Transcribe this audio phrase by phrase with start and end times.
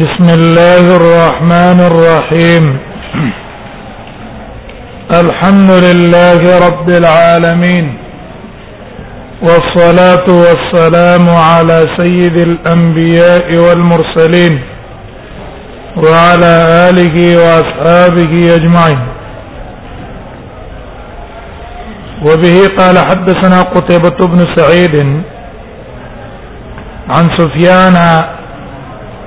[0.00, 2.64] بسم الله الرحمن الرحيم
[5.22, 7.86] الحمد لله رب العالمين
[9.42, 14.54] والصلاه والسلام على سيد الانبياء والمرسلين
[15.96, 16.54] وعلى
[16.88, 19.00] اله واصحابه اجمعين
[22.26, 24.94] وبه قال حدثنا قتيبة بن سعيد
[27.08, 27.96] عن سفيان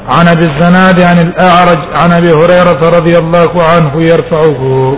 [0.08, 4.98] عن ابي الزناد عن الاعرج عن ابي هريره رضي الله عنه يرفعه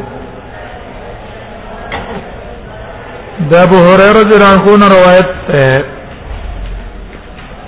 [3.51, 5.81] ده ابو هريره عنه روایت ہے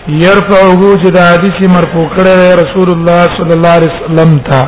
[0.07, 4.61] يرفعه چې د حدیث مرفوع کړی رسول الله صلی الله علیه وسلم تا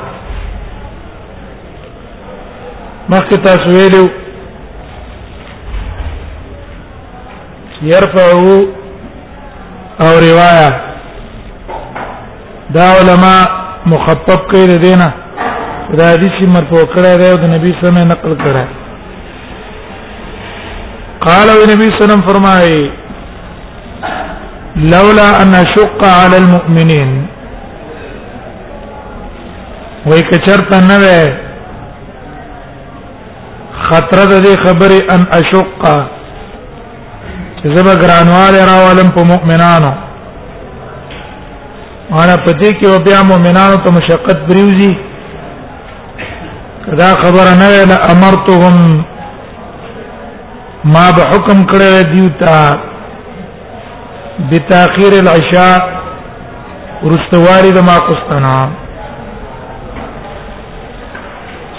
[3.11, 4.09] مخکې تاسو ویلو
[7.81, 8.48] يرفعه
[10.01, 10.88] او روایت
[12.75, 13.29] دا علما
[13.91, 15.09] مخفف کړي دینه
[15.99, 18.63] دا حدیث مرفوع کړه دی او د نبی صلی الله علیه وسلم نقل کړه
[21.27, 22.81] قال او نبی صلی الله علیه وسلم فرمایي
[24.93, 27.09] لولا ان اشق على المؤمنين
[30.05, 31.23] وای کچرته نه وې
[33.89, 35.81] خطر د دې خبره ان اشق
[37.77, 39.93] زبر ګرانوال راولم په مؤمنانو
[42.10, 44.91] معنا پدې کې او بیا مؤمنانو ته مشقت بریوزي
[46.85, 48.76] کدا خبر نه ویل امرتهم
[50.93, 52.57] ما به حکم کړی دیوتا
[54.54, 55.77] بتاخير العشاء
[57.04, 58.55] ورستواري د ما قسطنا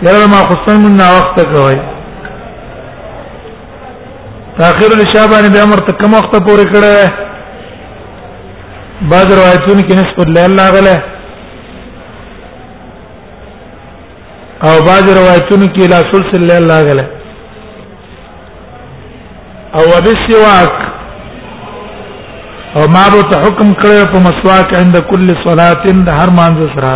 [0.00, 1.76] چیرې ما قسطن من وخت کوي
[4.60, 6.96] تاخير العشاء باندې به امر تکم وخت پورې کړی
[9.08, 10.98] بعض روایتونو کې نسب اللیل راغله
[14.70, 17.04] او بعض روایتونو کې لا سلسله اللیل راغله
[19.80, 20.82] او وبسواک
[22.80, 26.92] او ما به ته حکم کړو په مسواک عند کل صلاه د هر مانځ سره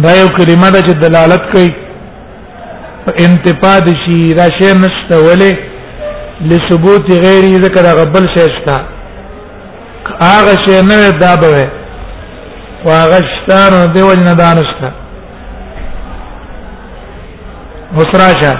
[0.04, 1.72] دا یو کلمه ده چې دلالت کوي
[3.06, 5.54] په انتفاء د شی را شی نشته ولې
[6.54, 8.80] لثبوت غیره ذکر غبل شي شته
[10.18, 11.70] هغه شی نه دا به
[12.86, 14.90] او هغه شتانو دیول نه دانسته
[17.98, 18.58] وسراشه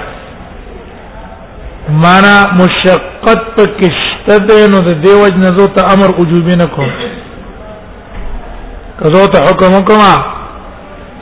[1.90, 6.90] معنا مشقت پکشته ده نو د دیوج نه زو ته امر وجوبی نه کوم
[9.00, 10.14] کزو ته حکم کوما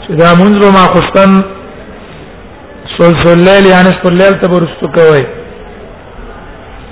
[0.06, 1.42] چې دا منځ به ما خوستن
[3.00, 5.26] سلسله یعنی سلسله ته ورستو کوي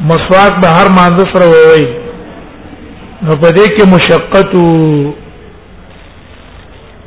[0.01, 2.06] مسواک به هر مانځ سره ووي
[3.23, 4.51] نو په دې کې مشقت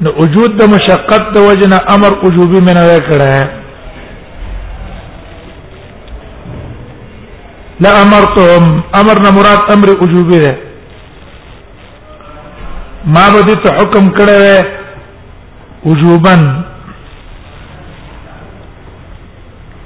[0.04, 3.36] نو وجود د مشقت د وجنه امر وجوبي منه کړه
[7.86, 8.64] لا امرتم
[9.02, 10.54] امرنا مراد امر وجوبي ده
[13.14, 14.66] ما بده ته حکم کړه
[15.86, 16.36] وجوبا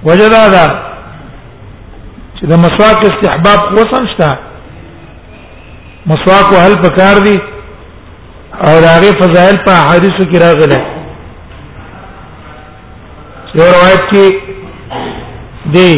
[0.08, 0.66] وجدا دا
[2.38, 4.32] چې د مسواک استحباب وسم شته
[6.12, 7.38] مسواک وهل پکار دي
[8.68, 10.80] او داغه فضائل په حدیث کې راغلي
[13.60, 14.34] یو روایت کې
[15.76, 15.94] دی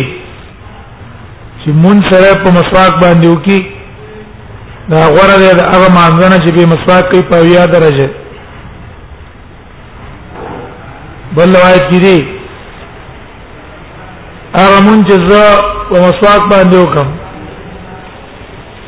[1.64, 3.60] چې مون سره په مسواک باندې وکي
[4.94, 8.10] دا غوړه دی هغه مانځنه چې په مسواک کې په ویا درجه
[11.38, 12.28] بل روایت کې دی
[14.58, 15.62] هغه مون چې زه
[15.92, 17.14] په مسواک باندې وکم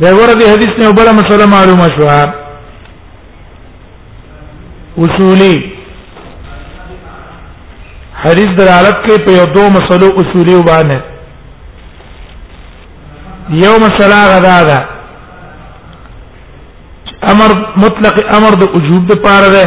[0.00, 2.41] دا ورته حدیث نه بل مسله معلومه شوه
[4.98, 5.56] اصولی
[8.24, 11.00] حدیث دلالت کوي په یو دوه مسلو اصولي وبانه
[13.64, 14.78] یو مسله غدا ده
[17.32, 19.64] امر مطلق امر د وجوب د پاره ده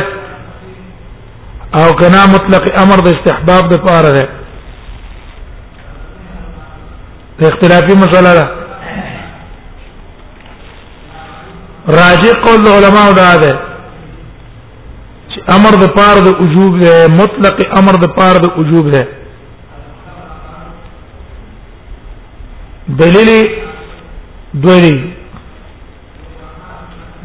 [1.76, 4.28] او کنا مطلق امر د استحباب د پاره ده
[7.40, 8.46] د اختلافي مسله ده
[11.88, 13.75] راجع قول علماء دا ده
[15.54, 19.04] امر د پار د وجوب ده مطلق امر د پار د وجوب ده
[23.02, 23.30] دلیل
[24.64, 24.98] دوی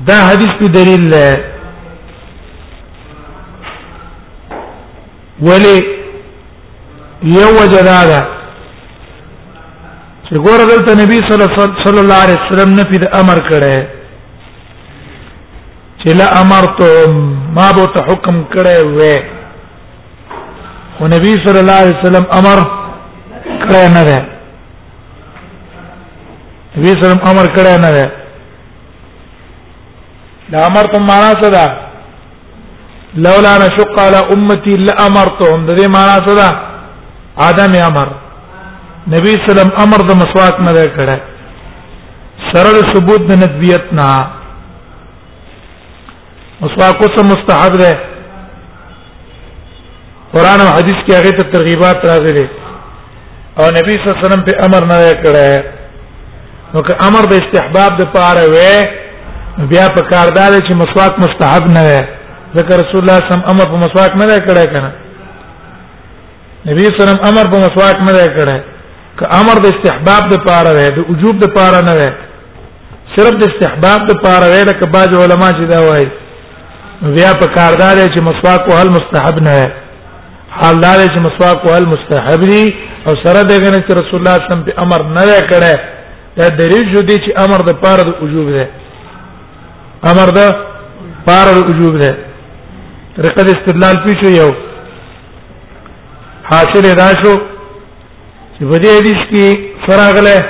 [0.08, 1.44] دا حدیث په دلیل ده
[5.48, 5.76] ولی
[7.38, 8.40] یو وجدادا
[10.28, 11.18] چې ګوره دلته نبی
[11.84, 13.86] صلی الله علیه وسلم نه په امر کړه
[16.00, 19.16] چې لا امرتم ما به ته حکم کړی وې
[20.98, 22.58] او نبی صلی الله علیه وسلم امر
[23.64, 24.18] کړی نه ده
[26.76, 28.06] نبی صلی الله علیه وسلم امر کړی نه ده
[30.52, 31.64] دا امر ته معنا څه ده
[33.26, 36.48] لولا نشق على امتي لامرتهم د دې معنا څه ده
[37.48, 38.08] ادم امر
[39.14, 41.18] نبی صلی الله علیه وسلم امر د مسواک نه کړی
[42.52, 44.10] سرل ثبوت د ندبیت نه
[46.64, 47.92] مسواک څه مستحب ده
[50.32, 52.46] قران او حديث کې هغه ته ترغيبات راغلي
[53.60, 55.50] او نبی صلی الله علیه وسلم په امر نه کړه
[56.74, 61.82] نو که امر د استحباب د پاره وې بیا په کاردار چې مسواک مستحب نه
[61.88, 62.04] وې
[62.58, 64.90] ذکر رسول الله صم امر په مسواک نه کړه کنه
[66.68, 68.56] نبی صلی الله علیه وسلم امر په مسواک نه کړه
[69.18, 72.10] که امر د استحباب د پاره وې د وجوب د پاره نه وې
[73.16, 76.08] صرف د استحباب د پاره وې لکه بعض علما چې دا وایي
[77.00, 79.68] بیا په کاردار چې مسواک وهل مستحب نه ہے
[80.60, 82.74] حال دار چې مسواک وهل مستحب دي
[83.08, 85.78] او سره دغه نه چې رسول الله صم په امر نه کړه
[86.36, 88.66] دا دلیل جو دي چې امر د پاره د وجوب ده
[90.12, 90.52] امر د
[91.28, 92.12] پاره د وجوب ده
[93.16, 94.50] طریقه د استدلال پیچو یو
[96.50, 97.36] حاصل دا شو
[98.58, 99.58] چې په دې حدیث کې
[99.88, 100.42] سره غله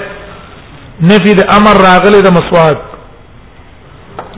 [1.11, 2.79] نفي د امر راغله د مسواک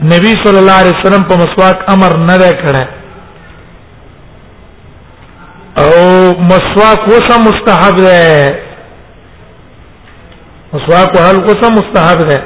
[0.01, 2.85] نبی صلی الله علیه وسلم په مسواک امر نه دی کړی
[5.81, 5.91] او
[6.49, 8.59] مسواک وسه مستحب ده
[10.73, 12.37] مسواک وهل وسه مستحب ده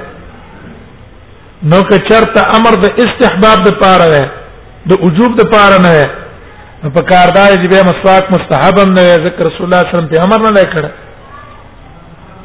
[1.64, 4.30] نو که چرته امر د استحباب د پاره ده
[4.90, 6.08] د وجوب د پاره نه ده
[6.96, 10.12] په کاردار دی به مسواک مستحب هم نه ذکر رسول الله صلی الله علیه وسلم
[10.16, 10.92] په امر نه لیکړه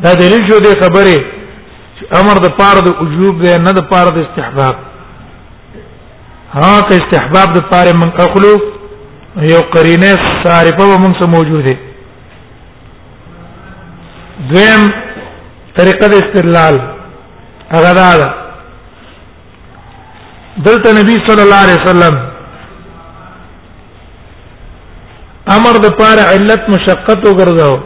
[0.04, 1.16] دا دلیل شو دی خبره
[2.20, 4.76] امر د پاره د وجوب ده نه د پاره د استحباب
[6.56, 8.54] ها که استحباب د پاره من اخلو
[9.52, 10.12] یو قرینه
[10.44, 11.74] صارفه به موږ سره موجوده
[14.50, 14.82] دویم
[15.76, 16.74] طریقه د استدلال
[17.74, 18.34] هغه دا
[20.64, 22.14] دلته نبی صلی الله علیه وسلم
[25.56, 27.76] امر د پاره علت مشقت وګرځاو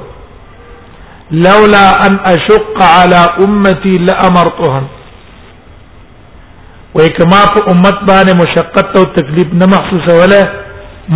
[1.31, 4.85] لولا ان اشق على امتي لامرتهم
[6.99, 10.43] وای کما په امت باندې مشقت او تکلیف نه محسوس ولا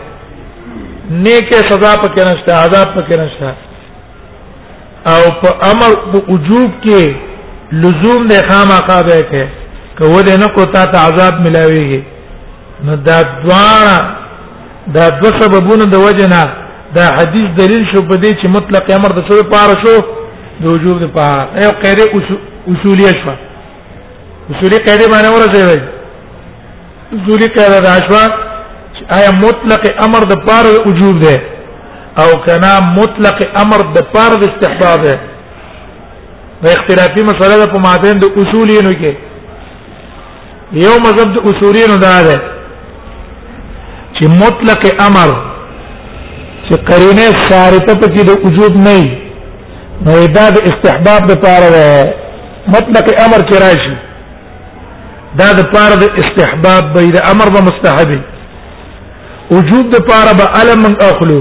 [1.10, 3.54] نیکه سزا پکې نشته عذاب پکې نشته
[5.12, 10.64] او په امر په وجوب کې لزوم نه خامخا به کې کو دې نه کو
[10.76, 12.02] تا ته عذاب ملاويږي
[12.88, 16.42] نو دا دواړه دا دو سببونه د وجنه
[16.94, 20.02] دا حدیث دلیل شو په دې چې مطلق امر د څه پاره شو
[20.60, 22.04] د وجوب د پاره یو قاعده
[22.72, 23.30] اصولیه شو
[24.52, 26.03] اصولی قاعده باندې ورته وایي
[27.26, 28.24] دوری کړه د عشوا
[29.16, 31.34] آیا مطلق امر د پاره وجوب ده
[32.22, 35.14] او کنا مطلق امر د پاره د استحباب ده
[36.62, 39.12] د اختلافي مسله ده په مابین د اصولینو کې
[40.84, 42.36] یو مذهب د اصولینو دا ده
[44.16, 45.28] چې مطلق امر
[46.66, 48.98] چې قرینه ثابته پکې د وجود نه
[50.04, 51.86] نو دا د استحباب د پاره ده
[52.76, 53.94] مطلق امر کې راشي
[55.40, 58.10] دا د پاره د استحباب به د امر به مستحب
[59.56, 61.40] وجوب د پاره به علم من اخلو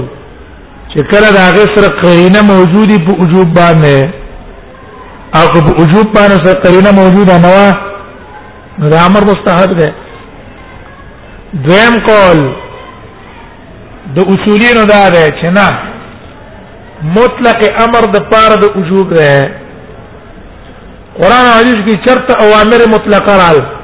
[0.92, 4.08] چې کله دا غسر قرینه موجودی په وجوب باندې
[5.38, 7.62] هغه په وجوب باندې سره قرینه موجوده نه و
[8.92, 9.90] دا امر مستحب ده
[11.64, 12.40] دویم قول
[14.16, 15.68] د اصولینو دا ده چې نه
[17.18, 19.50] مطلق امر د پاره د وجوب ده
[21.18, 23.83] قران او حدیث کې چرته اوامر مطلقه راغلي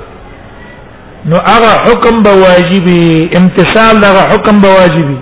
[1.28, 5.18] نو هغه حکم به واجبي امتثال هغه حکم به واجبي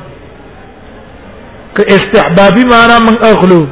[1.77, 3.67] که استحبابي معنا من اخلو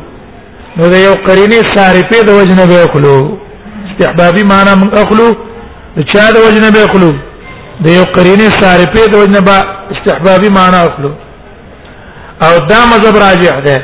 [0.77, 3.39] نو د یو قرینه صارفه د وجنه به اخلو
[3.93, 5.29] استحبابي معنا من اخلو
[5.97, 7.11] د چا د وجنه به اخلو
[7.85, 9.57] د یو قرینه صارفه د وجنه به
[9.95, 11.11] استحبابي معنا اخلو
[12.47, 13.77] او دا مذهب راجح ده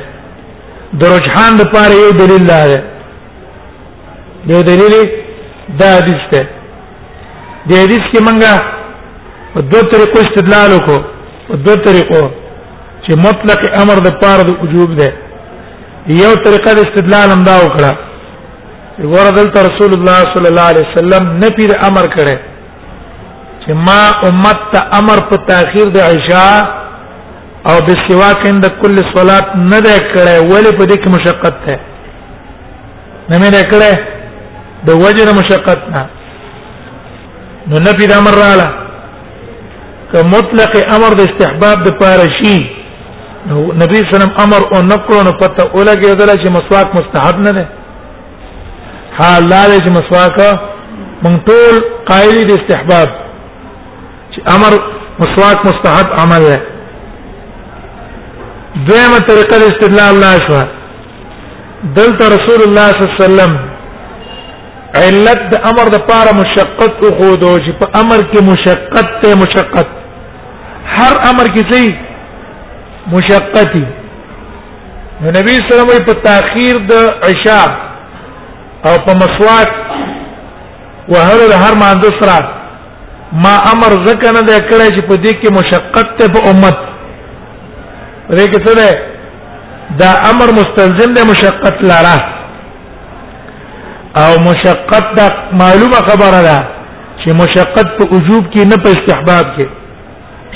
[1.00, 2.78] د رجحان د پاره یو دلیل لاره
[4.50, 4.94] یو دلیل
[5.78, 6.48] دا حدیث ده
[7.68, 8.54] د حدیث کې منګه
[9.54, 10.98] په دوه طریقو استدلال وکړو
[11.48, 12.20] په دوه طریقو
[13.04, 15.08] چې مطلق امر د پاره د وجوب ده
[16.22, 17.92] یو طریقه د استدلال هم دا وکړه
[19.12, 22.36] ګوره دلته رسول الله صلی الله علیه وسلم نه پیر امر کړي
[23.62, 26.56] چې ما امت ته امر په تاخير د عشاء
[27.70, 31.78] او د سواک اند کل صلات نه ده کړي ولې په دې کې مشقت ده
[33.30, 33.94] نه مې ده کړي
[34.86, 36.02] د وجر مشقت نه
[37.70, 38.68] نو نفي د امر رااله
[40.10, 42.56] ک مطلق امر د استحباب د پاره شي
[43.48, 46.88] نو نبی صلی الله علیه وسلم امر او نکړو نو پته اولګي دل چې مسواک
[46.98, 47.64] مستحب نه ده
[49.18, 50.58] حال لا چې مسواک
[51.24, 51.74] مونږ ټول
[52.10, 53.08] قائل دي استحباب
[54.32, 54.72] چې امر
[55.22, 56.60] مسواک مستحب عمل ده
[58.86, 60.60] دویمه طریقه د استدلال الله شو
[61.98, 63.71] دلته رسول الله صلی الله علیه وسلم
[65.00, 69.34] علت د امر د پاره مشقت او خود او چې په امر کې مشقت ته
[69.42, 69.86] مشقت
[70.96, 71.96] هر امر کې څه
[73.14, 73.84] مشقتي
[75.20, 76.94] نو نبی صلی الله علیه وسلم په تاخير د
[77.30, 77.68] عشاء
[78.86, 79.70] او په مسواک
[81.08, 81.88] وهر هر ما
[82.20, 82.36] سره
[83.44, 86.78] ما امر ځکه نه د کړی چې په دې کې مشقت ته په امت
[88.36, 92.16] ریکه څه ده دا امر مستلزم د مشقت لاره
[94.16, 96.66] او مشقت دا معلومه خبره ده
[97.24, 99.66] چې مشقت په وجوب کې نه په استحباب کې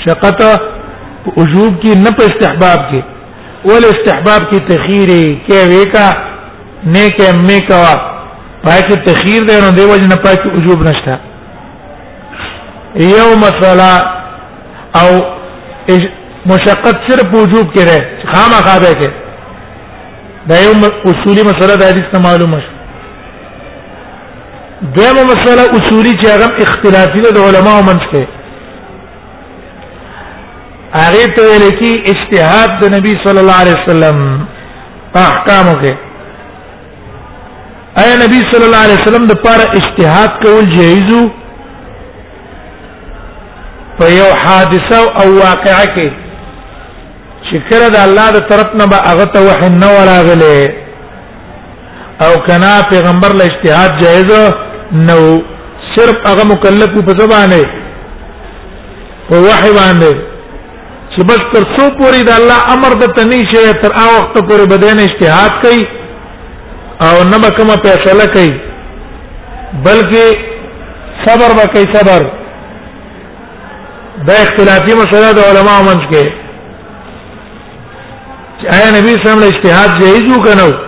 [0.05, 0.37] شقت
[1.25, 3.03] په وجوب کې نه په استحباب کې
[3.69, 5.09] ول استحباب کې تخیر
[5.47, 6.05] کې ویکا
[6.93, 7.95] نیک مې کوا
[8.63, 11.19] پای کې تخیر دی نو دیو جن پای کې وجوب نشته
[12.95, 13.93] یو مثلا
[15.01, 15.09] او
[16.51, 19.11] مشقت صرف وجوب کې ده خامخا ده کې
[20.49, 20.71] دا یو
[21.09, 22.76] اصولي مسله د حدیث معلومه
[24.81, 28.27] دغه مسله اصولي چې هغه اختلافي ده د علماو منځ کې
[30.95, 34.17] هغه ته ویل کی اجتهاد د نبی صلی الله علیه وسلم
[35.21, 35.93] احکامو کې
[38.01, 41.23] اے نبی صلی الله علیه وسلم د پاره اجتهاد کول جایزو
[43.99, 46.11] په یو حادثه او واقعه کې
[47.43, 50.69] چې کړه د الله د طرف نه به هغه ته وحی نه وراغله
[52.25, 54.31] او کنا پیغمبر له اجتهاد جایز
[54.93, 55.19] نو
[55.95, 57.59] صرف هغه مکلف په زبانه
[59.29, 60.15] په وحي باندې
[61.15, 64.67] چې بس تر څو پوری د الله امر د تنی شي تر هغه وخت پورې
[64.73, 65.83] بدنه اجتهاد کوي
[67.01, 68.53] او نه به کومه فیصله کوي
[69.85, 70.25] بلکې
[71.27, 72.27] صبر به کوي صبر
[74.27, 76.25] دا اختلافي مسله د علماو منځ کې
[78.59, 80.86] چې آیا نبی صلی الله علیه وسلم اجتهاد جایز وکنه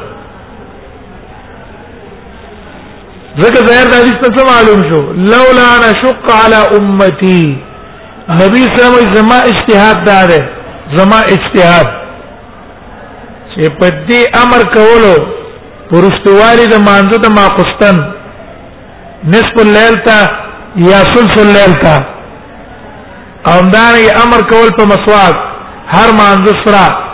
[3.41, 4.99] ذکر ظاهر د حدیث څه معلوم شو
[5.31, 7.43] لولا انا شق على امتي
[8.39, 10.31] نبی صلی الله زما اجتهاد دار
[10.99, 11.87] زما اجتهاد
[13.51, 15.13] چې په دې امر کولو
[15.91, 17.95] پرستواري د مانزه د ماقستان
[19.35, 20.17] نصف الليل ته
[20.87, 21.95] یا ثلث الليل ته
[23.51, 23.85] او دا
[24.23, 25.35] امر کول په مسواک
[25.95, 27.08] هر مانزه سره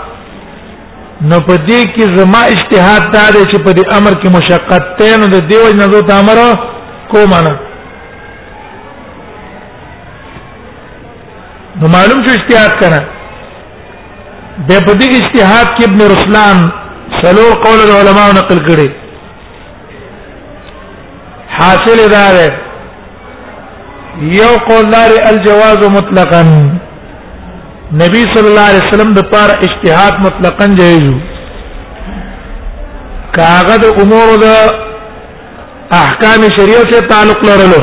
[1.21, 5.17] نو په دې کې زما اجتهاد دا دی چې په دې امر کې مشقت ته
[5.19, 6.37] نو د دیو نه دوت امر
[7.11, 7.53] کوم انا
[11.81, 13.03] نو معلوم شو اجتهاد کړه
[14.69, 16.71] د په دې اجتهاد کې ابن رسلان
[17.23, 18.91] سلور قول العلماء نقل کړي
[21.57, 22.41] حاصل دار
[24.39, 26.43] یو قول دار الجواز مطلقاً
[27.93, 31.05] نبی صلی الله علیه وسلم د پار اجتهاد مطلقاً جایز
[33.35, 34.45] کاغه د امور د
[35.99, 37.81] احکام شریعت سے تعلق لرلو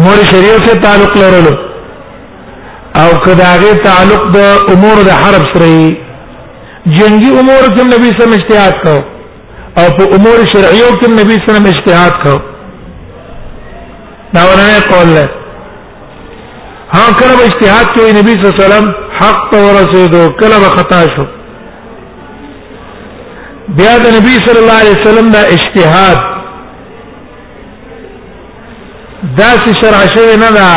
[0.00, 1.52] امور شریعت سے تعلق لرلو
[3.02, 4.40] او کداغه تعلق د
[4.76, 5.96] امور د حرب سره
[6.96, 8.94] جنگی امور کوم نبی سم اجتهاد کو
[9.82, 12.36] او په امور شرعیو کوم نبی سم اجتهاد کو
[14.36, 15.43] دا ورنه قول لري
[16.92, 18.86] ها کله اجتهاد کوي نبی صلی الله علیه وسلم
[19.20, 21.24] حق ته ورسېدو کله خطا شو
[23.78, 26.18] بیا د نبی صلی الله علیه وسلم دا اجتهاد
[29.38, 30.72] دا چې شرع شوی نه دا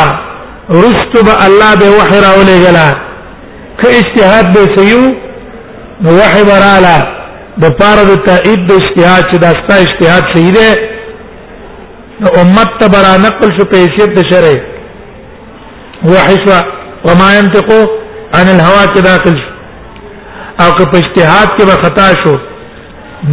[0.84, 2.90] رستو به الله به وحی راولې غلا
[3.82, 5.00] که اجتهاد به سيو
[6.02, 6.96] نو وحی براله
[7.62, 10.68] د پاره د تایید د اجتهاد چې دا ستا اجتهاد صحیح دی
[12.20, 14.56] نو امت ته برا نقل شو په حیثیت د شرع
[16.06, 16.60] وحشوا
[17.06, 17.86] وما ينطقوا
[18.34, 19.54] عن الهوى کې داخل شو
[20.64, 22.34] او که په اجتهاد کې به خطا شو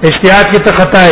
[0.04, 1.08] اجتهاد کې ته خطا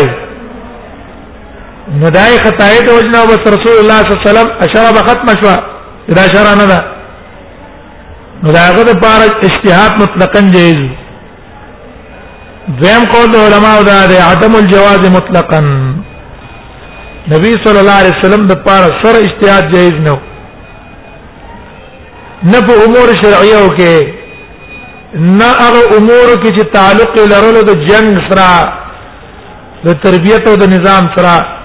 [1.97, 5.55] ندای خطای ته وجنا او رسول الله صلی الله علیه وسلم اشاره ختم شو
[6.15, 6.79] دا اشاره نه ده
[8.43, 10.79] نو داغه د بار اجتهاد مطلقاً جایز
[12.81, 15.59] زم قول علماء دا ده عدم الجواز مطلقاً
[17.31, 20.17] نبی صلی الله علیه وسلم د پار سر اجتهاد جایز نه
[22.51, 24.07] نه په امور شرعیه او کې
[25.15, 28.73] نه هغه امور کې چې تعلق لرلو د جنگ سره
[29.85, 31.58] د تربیته او د نظام سره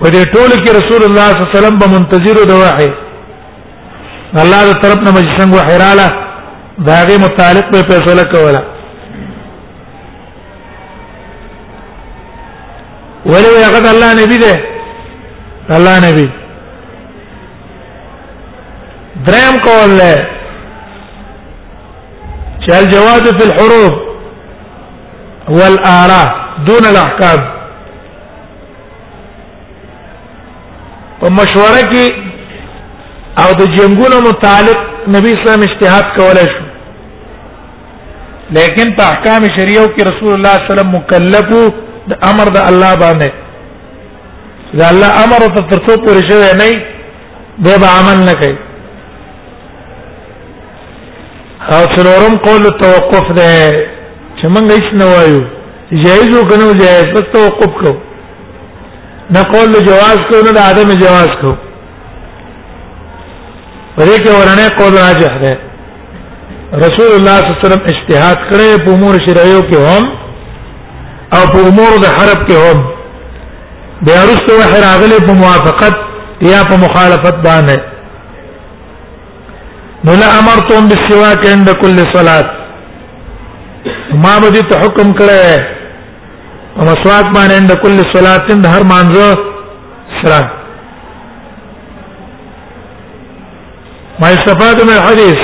[0.00, 2.90] په دې ټولو کې رسول الله صلی الله علیه وسلم به منتظر د وحی
[4.42, 6.08] الله د طرف نه مجسنګ وحیراله
[6.88, 8.60] داغه متعلق به فیصله کوله
[13.30, 14.58] ولو یقد الله نبی ده
[15.76, 16.28] الله نبی
[19.26, 20.10] دریم قول له
[22.62, 23.92] چې الجواد في الحروف
[25.48, 26.28] والاراء
[26.66, 27.40] دون الاحكام
[31.20, 32.06] په مشوره کې
[33.42, 34.80] او د جنگونو متعلق
[35.14, 36.62] نبی اسلام اجتهاد کولای شو
[38.58, 41.48] لیکن په احکام شریعو کې رسول الله صلی الله علیه وسلم مکلف
[42.12, 43.30] د امر د الله باندې
[44.78, 46.66] دا الله امر ته ترڅو پورې شوی نه
[47.68, 48.56] دی به عمل نه کوي
[51.76, 53.48] او څلورم قول توقف ده
[54.38, 55.42] چې موږ هیڅ نه وایو
[56.04, 57.98] جایز وګڼو جایز توقف کوو
[59.30, 61.56] نه قول جواز کو نه عدم جواز کو
[63.96, 65.58] پرې کې ورنه قول راجح ده
[66.84, 70.04] رسول الله صلی الله علیه وسلم اجتهاد کړی په امور شرعیو کې هم
[71.36, 72.78] او په امور د حرب کې هم
[74.08, 75.94] بیا رسو وحی راغلی په موافقت
[76.48, 77.78] یا په مخالفت باندې
[80.06, 82.44] نو لا امرتم بالسواک عند كل صلاه
[84.22, 85.42] ما بدی ته حکم کړی
[86.78, 89.36] ومسواک باندې اند کل صلات د هر مانزه
[90.22, 90.50] سره
[94.20, 95.38] ما استفاده من الحديث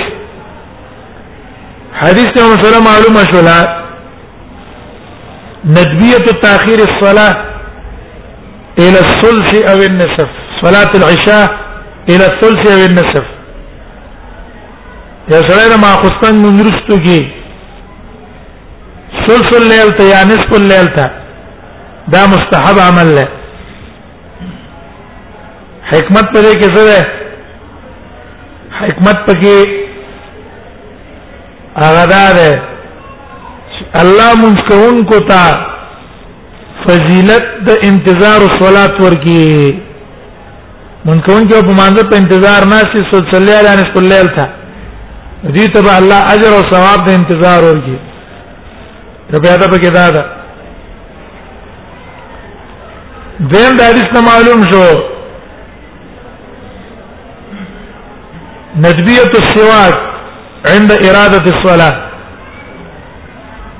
[2.02, 3.58] حديث ته مسله معلومه شولا
[5.76, 7.34] ندبيه تاخير الصلاه
[8.78, 10.28] الى الثلث او النصف
[10.64, 11.46] صلاه العشاء
[12.08, 13.26] الى الثلث او النصف
[15.34, 17.20] یا سره ما خستان منرستو کی
[19.26, 21.10] ثلث الليل ته یا نصف الليل ته
[22.12, 23.28] دا مستحب عمل له
[25.92, 27.06] حکمت په دې کې څه ده
[28.80, 29.56] حکمت پکې
[31.76, 35.42] هغه ده الله مونږ کوون کو تا
[36.86, 39.48] فضیلت د انتظار الصلات ورکی
[41.06, 44.44] مونږ کوون کې په مانزه په انتظار نه سي صلی الله علیه وسلم تا
[45.44, 47.98] دې ته الله اجر او ثواب د انتظار ورکی
[49.36, 50.24] ربیا ته پکې دا ده
[53.38, 54.86] دیم د حدیث نه معلوم شو
[58.82, 59.94] ندبیه السواک
[60.74, 61.94] عند اراده الصلاه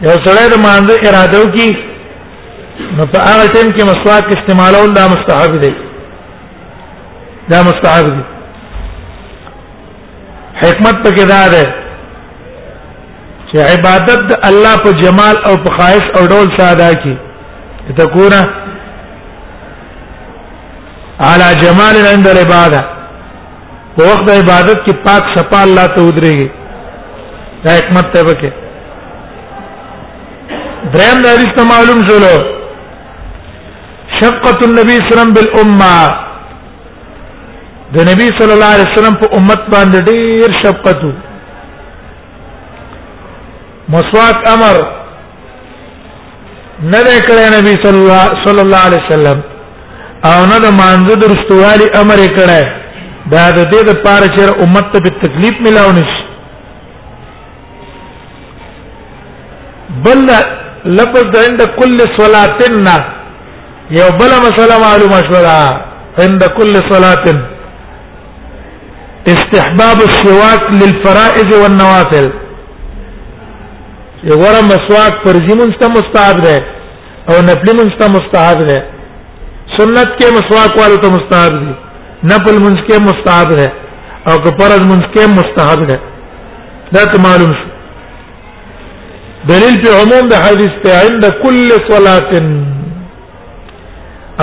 [0.07, 1.71] یو سره د مانځه اراده وکي
[2.97, 5.75] نو په هغه ټیم کې مسواک استعمالول دا مستحب دی
[7.51, 8.23] دا مستحب دی
[10.62, 11.64] حکمت پکې دا ده
[13.53, 17.17] چې عبادت الله په جمال او په خواهش او ډول ساده کی
[17.97, 18.45] ته کونه
[21.20, 22.81] على جمال عند العباده
[23.96, 26.48] په وخت عبادت کې پاک صفا الله ته ودرېږي
[27.64, 28.50] دا حکمت ته وکي
[30.94, 32.35] دریم د حدیث معلوم شولو
[34.20, 36.09] شقت النبي صلی الله علیه وسلم بالامه
[37.94, 41.00] د نبی صلی الله علیه وسلم په امت باندې ډیر شفقت
[43.88, 44.77] مسواک امر
[46.90, 49.54] نه کړی نبی صلی الله علیه وسلم
[50.31, 52.61] او نه د مانزه درستوالي امر کړه
[53.33, 56.21] دا د دې د پاره چې امت ته تکلیف ملاو نشي
[60.05, 60.21] بل
[60.99, 62.97] لفظ د عند کل صلاتنا
[63.99, 65.61] یو بل مسله معلومه شولا
[66.25, 67.27] عند كل صلاه
[69.33, 72.29] استحباب السواك للفرائض والنوافل
[74.31, 76.57] یو ور مسواک فرضی مستحب ده
[77.31, 78.79] او نفلی مستحب ده
[79.79, 81.73] سنت کې مسواک والو ته مستحب دي
[82.33, 83.69] نفل منځ کې مستحب ده
[84.33, 85.99] او که فرض منځ کې مستحب ده
[86.97, 87.67] دا ته معلوم شو
[89.49, 92.45] دلیل په عموم د حدیث ته عند كل صلاه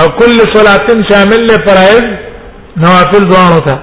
[0.01, 2.05] او كل صلاه شامل له فرائض
[2.85, 3.79] نوافل دوانو ته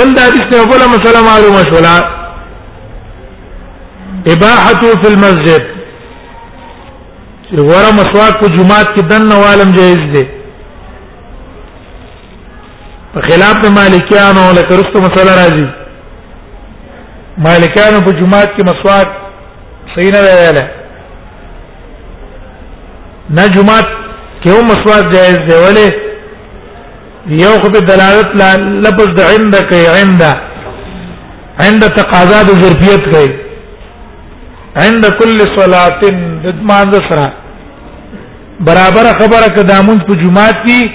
[0.00, 1.94] بل دا حدیث نه ولا مسله معلومه شولا
[4.32, 5.73] اباحه في المسجد
[7.60, 10.22] ور مسواک په جمعات کې دن نوالم جایز دی
[13.12, 15.72] په خلاف د مالکیانو لکه رستو مسله راځي
[17.44, 19.08] مالکیانو په جمعات کې مسواک
[19.94, 20.58] صحیح نه ویل
[23.36, 23.86] نه جمعات
[24.44, 25.94] کې هم مسواک جایز دی ولې
[27.42, 28.30] یو خو په دلالت
[28.88, 30.22] لفظ د عندك عند
[31.66, 33.32] عند تقاضا د ظرفیت کوي
[34.86, 37.32] عند كل صلاه د مانځ سره
[38.60, 40.90] برابر خبره کدا مونږ په جمعات دی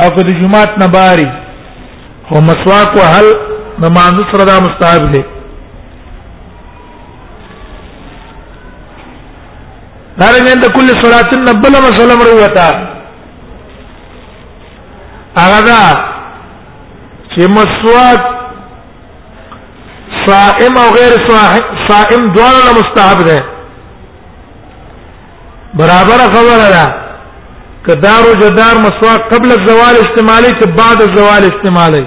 [0.00, 1.28] او کدا جمعات نه باري
[2.32, 3.26] هو مسواک وهل
[3.78, 5.22] نماز سره دا مستحب دی
[10.20, 12.68] دارنګ اند کل صلات النبل مسلم وروتا
[15.40, 15.82] هغه دا
[17.34, 18.22] چې مسواک
[20.26, 21.14] صائم او غیر
[21.88, 23.40] صائم دواړه مستحب دي
[25.74, 26.94] برابر خبره ده
[27.86, 32.06] کدار او جدار مسواک قبل الزوال استعمالي که بعد الزوال استعمالي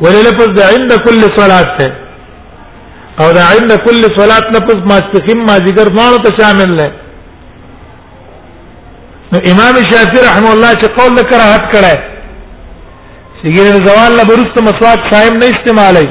[0.00, 1.90] وللفظ ده عند كل صلاه ته
[3.20, 6.92] او ده عند كل صلاه لفظ ما استقيم ما ذکر ما ته شامل نه
[9.32, 11.96] نو امام شافعي رحمه الله چې قول له کراهت کړه
[13.42, 16.06] سګیر زوال له برست مسواک صائم نه استعمالي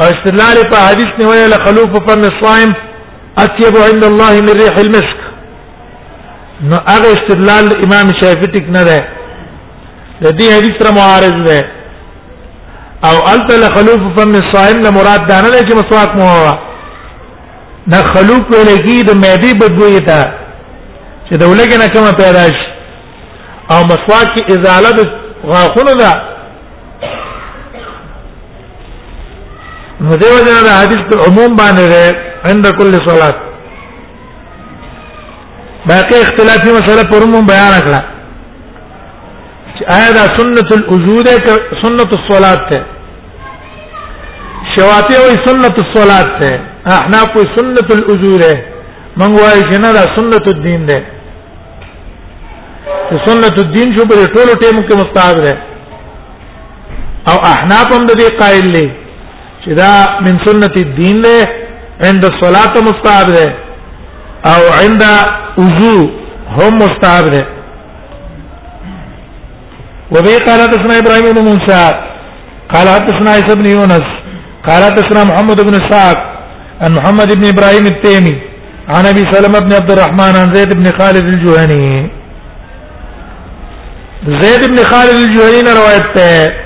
[0.00, 2.72] او استدلال په حدیث نه ویل خلوف فن الصائم
[3.38, 5.18] اطيب عند الله من ريح المسك
[6.62, 8.98] نو هغه استدلال امام شافعي تک نه ده
[10.22, 11.58] د دې حدیث سره معارض ده
[13.08, 16.54] او التل خلوف فم الصائم نه مراد ده نه چې مسواک مو هوا
[17.86, 20.20] نه خلوف ولګي د معدې بدوي تا
[21.30, 22.66] چې د ولګي نه کومه پیدا شي
[23.70, 25.08] او مسواک ازاله د
[25.46, 26.12] غاخونو ده
[30.00, 33.34] نو دیو جنا د حدیث عموم باندې ده عند كل صلاه
[35.88, 38.00] باقي اختلافي مساله پرم بیان کړه
[39.96, 41.36] آیا دا سنت الوجود ہے
[41.82, 42.82] سنت الصلات ہے
[44.74, 46.54] شواطی او سنت الصلات ہے
[46.98, 48.54] احناف سنت الوجود ہے
[49.22, 51.00] منغوای چې نه دا سنت الدین ده
[53.26, 55.52] سنت الدین شو په ټولو ټیمو کې مستحب ده
[57.30, 58.86] او احناف هم د دې قائل دي
[59.64, 59.92] چې دا
[60.28, 61.38] من سنت الدین ده
[62.06, 63.46] عند الصلاه مستحب ده
[64.54, 65.02] او عند
[65.58, 66.08] وضو
[66.56, 67.46] هم مستحب ده
[70.14, 71.92] وبه قال حدثنا ابراهيم بن موسى
[72.74, 74.02] قال حدثنا عيسى بن يونس
[74.68, 76.16] قال حدثنا محمد بن اسحاق
[76.80, 78.38] عن محمد بن ابراهيم التيمي
[78.88, 82.10] عن ابي سلمة بن عبد الرحمن عن زيد بن خالد الجهني
[84.26, 86.62] زيد بن خالد الجهني روایت ہے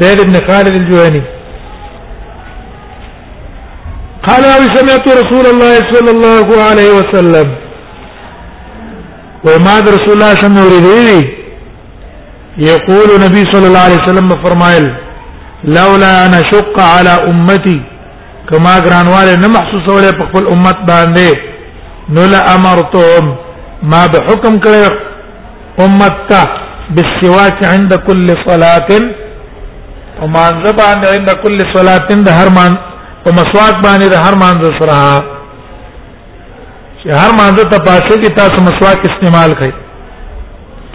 [0.00, 1.22] زيد بن خالد الجهني
[4.28, 7.48] قال أو سمعت رسول الله صلى الله عليه وسلم
[9.46, 11.30] وما رسول الله صلى الله عليه وسلم
[12.72, 14.84] يقول النبي صلى الله عليه وسلم فرمائل
[15.64, 17.78] لولا انا شق على امتي
[18.50, 22.22] كما غرانواله والي محسوس ولا بقبل خپل امت باندې نو
[22.54, 23.26] امرتهم
[23.82, 26.32] ما بحكم حکم کړی امت
[26.94, 28.88] بالسواك عند كل صلاه
[30.22, 32.80] وما زبان عند كل صلاه ده هر مان
[33.26, 35.24] او مسواک باندې د هر مانزه سره
[37.02, 39.72] چې هر مانزه ته پاسه کې تاسو مسواک استعمال کړئ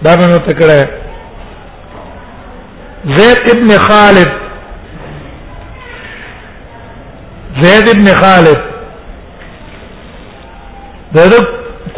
[0.06, 0.90] دا مې ته کړه
[3.18, 4.32] زید ابن خالد
[7.62, 8.62] زید ابن خالد
[11.16, 11.48] دغه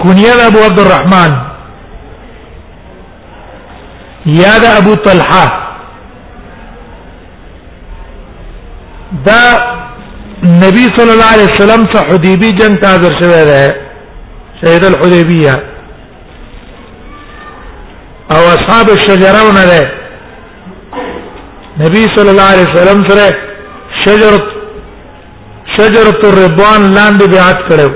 [0.01, 1.47] کونیه ابو عبد الرحمن
[4.39, 5.45] یا دا ابو طلحه
[9.25, 9.41] دا
[10.49, 13.67] نبی صلی الله علیه وسلم ته حدیبی جنگ ته حاضر شوی دی
[14.63, 15.53] شهید الحدیبیه
[18.31, 19.81] او اصحاب الشجره ونه دی
[21.79, 23.29] نبی صلی الله علیه وسلم سره
[24.05, 24.33] شجر
[25.77, 27.89] شجرۃ الرضوان لاندې بیعت کړو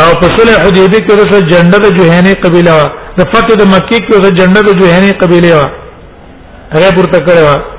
[0.00, 2.86] او په صلح حدیبی کې اوسه جنډه د جوهینی قبیله وا
[3.18, 5.66] د فتح د مکی کې اوسه جنډه د جوهینی قبیله وا
[6.74, 7.77] هغه پورته کړو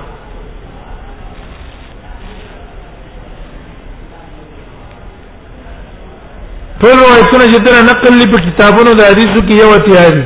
[6.82, 10.24] ټول روایتونه چې دره نقل لې په کتابونو د حدیثو کې یو اتیا دي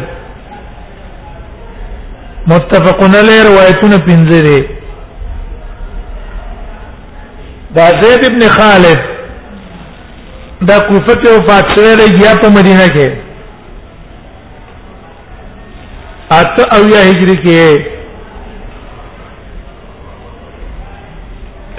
[2.52, 4.60] متفقون علی روایتونه پنځه دي
[7.78, 9.00] دا زید ابن خالد
[10.70, 13.10] دا کوفه ته وفات شوی دی یا په مدینه کې
[16.39, 17.62] اته او یا هجری کې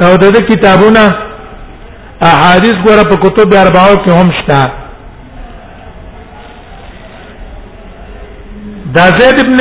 [0.06, 1.04] او د کتابونه
[2.32, 4.60] احادیث ګوره په کتب اربعو کې هم شته
[8.94, 9.60] دا زید ابن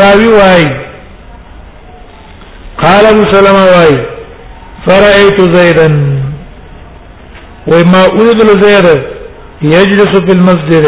[0.00, 0.64] راوی وای
[2.84, 3.96] قال ابو سلمہ وای
[4.86, 5.84] فرأيت زيدا
[7.66, 8.94] وما أريد زيدا
[9.72, 10.86] یجلس فی المسجد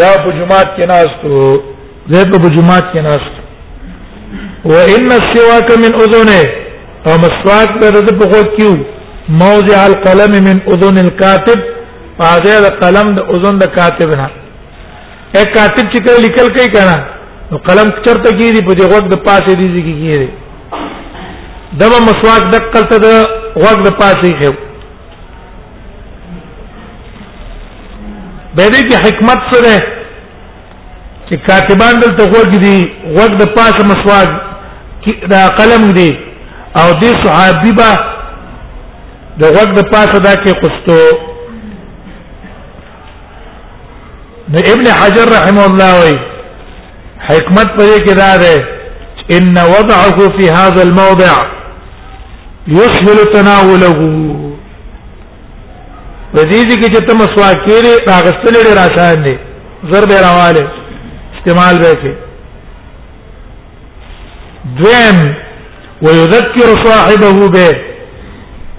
[0.00, 1.34] دا په جمعات کې ناستو
[2.14, 6.40] زید په جمعات کې ناستو و ان السواک من اذنه
[7.06, 8.82] او مسواک به د په غوږ کې
[9.44, 11.58] موضع القلم من اذن الكاتب
[12.20, 14.28] پاده د قلم د اذن د کاتب نه
[15.34, 17.04] اې کاتب چې لیکل کوي کنه
[17.50, 22.98] نو قلم چرته کیږي په دې غوږ د پاسه دي کیږي دا مسواک د قلته
[22.98, 23.28] د
[23.62, 24.52] غوږ د پاسه خو
[28.56, 29.78] به دې کې حکمت سره
[31.30, 32.78] چې کاتبان دلته غوږ دي
[33.16, 34.30] غوږ د پاسه مسواک
[35.32, 36.10] دا قلم دي
[36.76, 37.90] او دې صحابي با
[39.40, 41.02] د غوږ د پاسه دا کې قستو
[44.52, 46.16] نو ابن حجر رحمه الله وی
[47.28, 48.64] حکمت پرې کې دا ده
[49.30, 51.36] ان وضعه في هذا الموضع
[52.66, 53.92] يسهل تناوله
[56.34, 59.34] ودیږي کې چې ته مسواک کړې راغستلې ډېر آسان دي
[59.90, 60.64] زر به راواله
[61.36, 62.12] استعمال به کې
[64.78, 65.18] دویم
[66.06, 67.68] ويذكر صاحبه به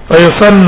[0.09, 0.67] فيصن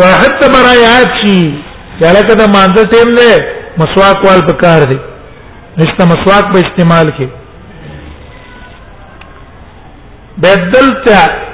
[0.00, 1.40] صاحب ته برا یاد شي
[2.00, 3.32] چې لکه دا مانځه ټیم دی
[3.80, 4.98] مسواک وال پکار دی
[5.78, 7.28] نشته مسواک به استعمال کې
[10.42, 11.50] بدلته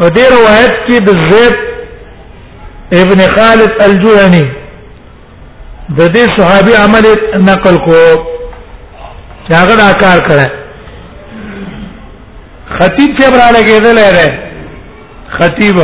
[0.00, 1.54] په دې روایت کې د زید
[3.00, 4.44] ابن خالد الجهني
[5.98, 7.06] د دې صحابي عمل
[7.48, 7.98] نقل کو
[9.46, 10.48] چې هغه دا کار کړه
[12.78, 14.28] خطیب چې برا لګېدل لري
[15.38, 15.76] خطیب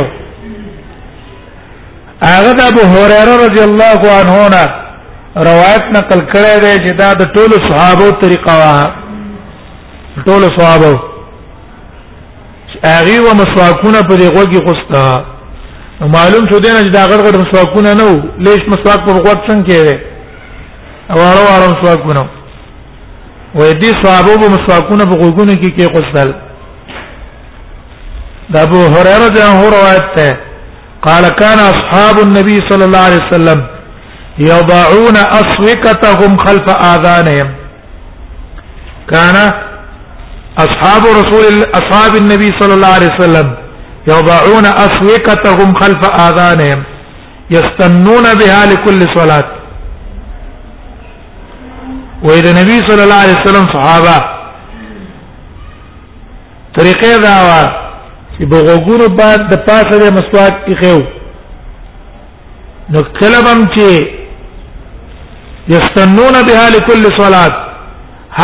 [2.23, 4.65] هغه د ابو هريره رضی الله عنه نه
[5.49, 8.95] روایت نقل کړی دی چې دا د ټولو صحابه طریقه وه
[10.25, 11.06] ټولو صحابه
[12.85, 17.39] هغه و مسواکونه په دغه کې خوستا معلوم شو دی نه چې دا غړ غړ
[17.43, 19.97] مسواکونه نه وو لیش مسواک په وخت څنګه کېږي
[21.09, 22.27] او اړه اړه مسواکونه
[23.55, 26.33] وې دې صحابه به مسواکونه په غوګونه کې کې خوستل
[28.55, 29.41] دا ابو هريره ده
[29.77, 30.37] روایت ده
[31.07, 33.67] قال كان اصحاب النبي صلى الله عليه وسلم
[34.39, 37.55] يضعون اسوكتهم خلف اذانهم
[39.13, 39.51] كان
[40.65, 43.55] اصحاب رسول اصحاب النبي صلى الله عليه وسلم
[44.07, 46.83] يضعون اسوقتهم خلف اذانهم
[47.51, 49.43] يستنون بها لكل صلاه
[52.23, 54.37] واذا النبي صلى الله عليه وسلم صحابه
[56.77, 57.69] طریقې دا و
[58.37, 60.99] چې بغوګونو بعد د پاسه د مسواک اخیو
[62.89, 64.05] نو کلمم چې
[65.73, 67.67] یستنون بها لكل صلاه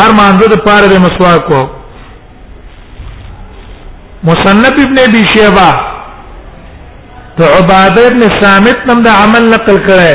[0.00, 1.68] هر مانزه د پاره د مسواک کو
[4.28, 5.70] مصنف ابن ابي شيبه
[7.38, 10.14] تو عباده ابن صامت نم د عمل نقل کړه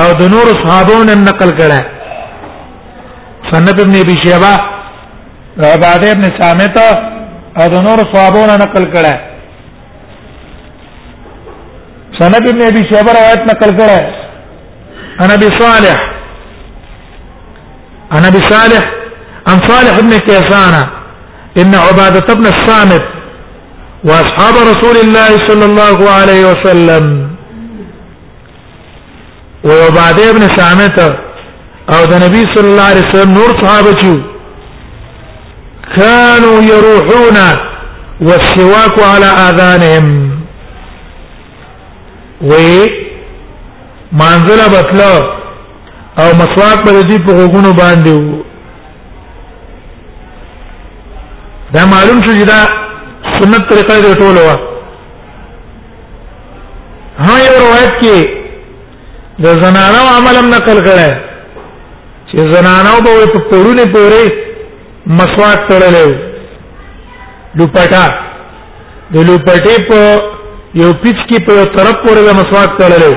[0.00, 1.80] او د نور صحابو نم نقل کړه
[3.44, 4.54] مصنف ابن ابي شيبه
[5.74, 6.76] عباده ابن صامت
[7.60, 9.14] او د نور صحابو نقل کړه
[12.20, 14.00] سند ابن ابي شيبه روایت نقل کړه
[15.24, 15.98] انا ابي صالح
[18.18, 18.84] انا ابي صالح
[19.48, 20.74] عن صالح بن كيسان
[21.60, 23.06] ان عباده بن الصامت
[24.04, 27.30] واصحاب رسول الله صلى الله عليه وسلم
[29.64, 30.98] وبعد ابن سامت
[31.94, 34.22] او ده نبي صلى الله عليه وسلم نور صحابته
[35.96, 37.36] كانوا يروحون
[38.20, 40.40] والسواك على اذانهم
[42.42, 42.52] و
[44.12, 45.14] منزله بتلا
[46.20, 48.20] او مسواک پر دې په غوګونو باندې
[51.74, 52.60] دا معلوم شو چې دا
[53.28, 54.56] سنت طریقه دې ټولو وا
[57.26, 61.10] ها یو روایت کې د زنانو عمل هم نقل کړه
[62.30, 64.30] چې زنانو به په پورونه پورې
[65.20, 66.14] مسواک تړلې
[67.58, 68.08] لوپټا
[69.14, 69.98] د لوپټې په
[70.82, 73.14] یو پیچ کې په طرف پورې د مسواک تړلې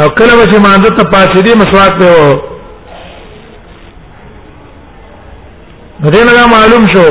[0.00, 2.16] او کله چې مانده ته پاتې دي مسواک دی
[6.00, 7.08] نو دې معلوم شو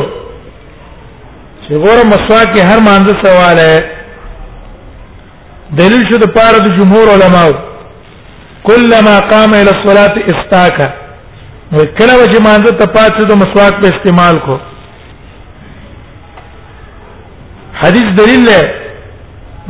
[1.67, 3.77] چې ګوره مسواک هر مانزه سوال ہے
[5.79, 7.51] دلیل شو د پاره د جمهور علماو
[8.65, 10.89] کلمہ قام الى الصلاه استاکا
[11.71, 14.57] کله چې مانزه ته پاتې د مسواک په استعمال کو
[17.85, 18.61] حدیث دلیل له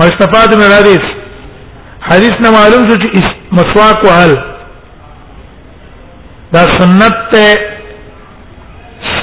[0.01, 1.07] مستفاد من حدیث
[2.11, 3.27] حدیث نه معلوم شو چې
[3.61, 4.35] مسواک وهل
[6.53, 7.37] دا سنت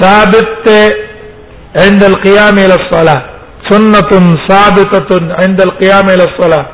[0.01, 0.91] ثابت ته
[1.79, 3.21] عند القيام الى الصلاه
[3.69, 4.11] سنه
[4.49, 6.65] ثابته عند القيام الى الصلاه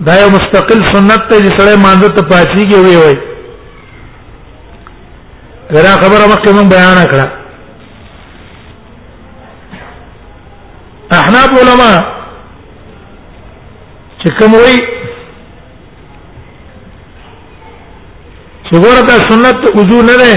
[0.00, 3.16] دا یو مستقل سنت ته چې سره مانځ ته پاتېږي وي وي
[5.72, 7.26] غره خبره مخکې مون بیان کړه
[11.18, 11.92] احناف علما
[14.22, 14.78] چې کوم وي
[18.66, 20.32] چې ورته سنت وضو نه ده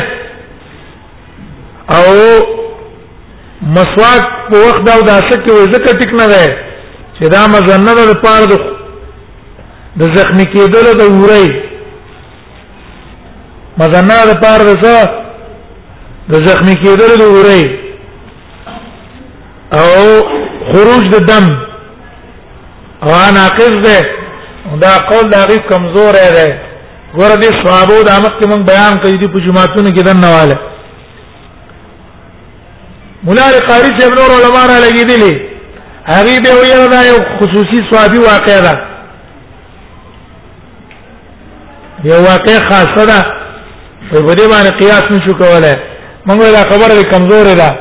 [1.89, 2.54] او
[3.77, 6.41] مسواک په وخت دا د اسکه وې زکه ټیک نه ده
[7.17, 8.53] چې دا مزنه د پاره د
[9.99, 11.47] د زخم کېدل د وری
[13.79, 14.95] مزنه د پاره د څه
[16.31, 17.63] د زخم کېدل د وری
[19.81, 19.89] او
[20.69, 21.45] خروج د دم
[23.05, 23.09] او
[23.39, 23.97] ناقص ده
[24.83, 26.49] دا قول دا غیب کمزور دی
[27.17, 30.57] ګوره دې ثوابو د امک کې مونږ بیان کړی دی په جمعاتونو کې دنه واله
[33.25, 35.33] مولا قاری صاحب نور علماء را لګیدلی
[36.13, 38.73] هغه به ویل دا یو خصوصي صحابي واقع ده
[42.09, 43.19] یو واقع خاصه ده
[44.11, 45.75] په دې باندې قیاس نشو کولای
[46.27, 47.77] موږ دا خبره کمزور ده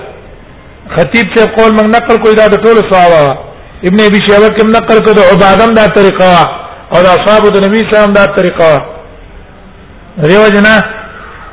[0.97, 3.39] خطیب صاحب قول موږ نقل کوی دا د ټولو صحابه
[3.85, 6.35] ابن ابي شيبه کوم نقل کړ د عبادم دا طریقه
[6.93, 8.85] او د اصحاب د نبی سلام دا طریقه
[10.19, 10.83] دیو جنا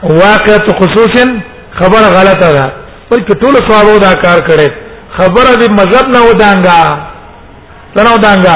[0.03, 1.25] واقعه خصوصا
[1.79, 2.80] خبر غلطه ده
[3.11, 4.67] وای ټول صحابه دا کار کړي
[5.17, 6.81] خبره دې مذهب نه ودانګا
[7.95, 8.55] نه ودانګا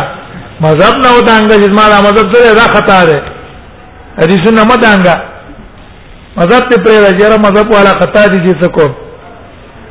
[0.66, 3.18] مذهب نه ودانګا چې ما دا مذهب سره دا خطا ده
[4.22, 5.16] حدیثونه مدانګا
[6.38, 8.86] مذهب ته پرې راځي مذهب والا خطا دي چې څه کو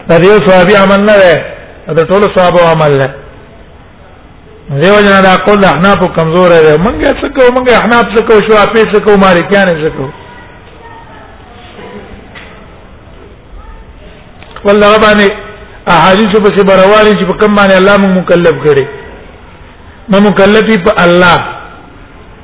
[0.08, 1.34] دا یو صحابي عمل نه ده
[1.98, 3.08] دا ټول صحابه عمل نه
[4.80, 8.54] دیو جنا دا قول احناف کمزور دی منګه څه کو منګه احناف څه کو شو
[8.64, 10.06] اپې څه کو مالکیان څه کو
[14.66, 15.28] ولا باندې
[15.94, 18.84] احادیث په څه بروالي چې په کوم باندې الله مو مکلف کړي
[20.12, 21.38] نو مکلفي په الله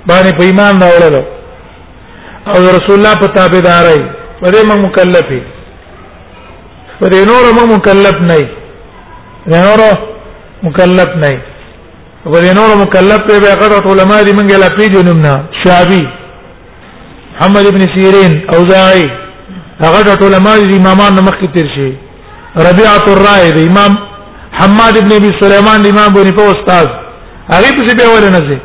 [0.08, 1.16] باندې په ایمان راوړل
[2.54, 4.00] او رسول الله په تابعداري
[4.40, 5.40] په دې مو مکلفي
[7.00, 8.46] په دې نور مو مکلف نه دي
[9.46, 9.80] نور
[10.66, 11.40] مکلف نه دي
[12.26, 16.02] په دې نور مکلف په بغیر علماء دي منګه لا پیډونم نه شعبي
[17.36, 19.06] محمد ابن سيرين اوزاعي
[19.84, 21.90] هغه د علماء دي امامان مخکې تیر شي
[22.56, 23.92] ربيعه الرائي د امام
[24.58, 26.86] حماد ابن ابي سليمان د امام بني په استاد
[27.50, 28.58] هغه په سی به ور نه زی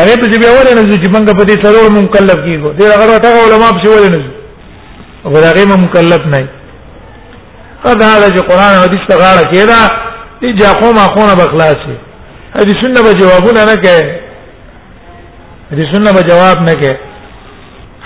[0.00, 2.84] هغه په سی به ور نه زی چې موږ په دې سره مکلف کیږو دې
[2.96, 4.30] هغه ټاګه علما په سی ور نه زی
[5.24, 6.48] او دا غي مکلف نه
[7.84, 9.80] قد هذا چې قران او حديث ته غاړه کیدا
[10.42, 11.96] دې جا قوم اخونه بخلاصي
[12.56, 14.04] دې سنت به جوابونه نه کوي
[15.78, 16.94] دې سنت به جواب نه کوي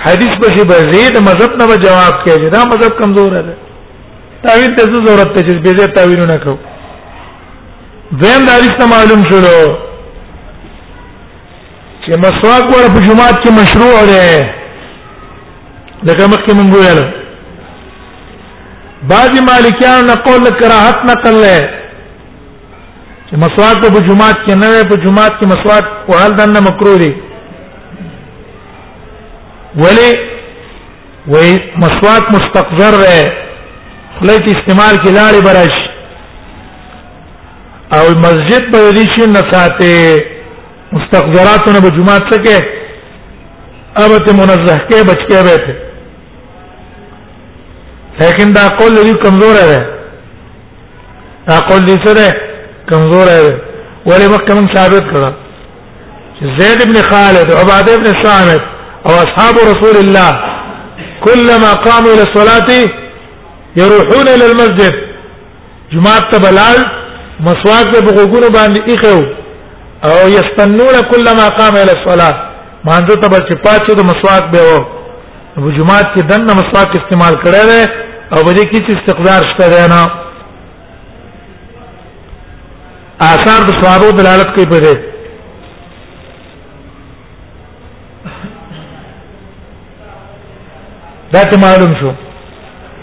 [0.04, 3.56] حدیث په شی بزید مذهب نه جواب کوي دا مذهب کمزور دی
[4.42, 6.58] تعویل ته ضرورت ته چې به زه تعویل نه کوم
[8.22, 9.56] زم دا رښتا معلوم شولو
[12.02, 14.28] چې مسواک ور په جمعات کې مشروع دی
[16.06, 17.00] دغه مخکې مونږ ویل
[19.12, 21.66] بعض مالکیان نه قول کراهت نقل لري
[23.28, 25.84] چې مسواک په جمعات کې نه په جمعات کې مسواک
[26.14, 27.10] وهل دنه مکروه دی
[29.82, 30.08] ولی
[31.30, 31.50] وې
[31.84, 33.20] مسواک مستقذر دی
[34.20, 35.74] خلای په استعمال کې لاړې برش
[37.96, 40.22] او مسجد په دې شي نه ساتي
[40.92, 42.58] مستقذراتونه په جمعه تکه
[44.04, 45.74] ابت منزه کې بچکه به ته
[48.20, 49.80] لیکن دا قول دې کمزور دی
[51.48, 52.26] دا قول دې سره
[52.92, 53.50] کمزور دی
[54.10, 55.32] ولې مکه من ثابت کړه
[56.58, 58.62] زید ابن خالد عباده ابن صامت
[59.06, 60.30] او اصحاب رسول الله
[61.24, 62.88] كلما قاموا الى الصلاه
[63.78, 64.92] يروحون الى المسجد
[65.92, 66.78] جمعه تبلال
[67.40, 69.16] مسواک به غوګونو باندې اخو
[70.04, 72.34] او يستنون كلما قام الى الصلاه
[72.86, 74.84] مانځه ته بچ پاتې د مسواک به و
[75.58, 77.82] ابو جمعه کې دنه مسواک استعمال کړی دی
[78.32, 80.02] او به دې کې استقدار شته دی نه
[83.34, 84.98] آثار د صحابه دلالت کوي په دې
[91.32, 92.12] دا معلوم شو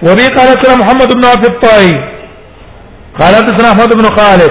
[0.04, 1.94] وبي قال حدثنا محمد بن عبد الطائي
[3.20, 4.50] قال حدثنا احمد بن خالد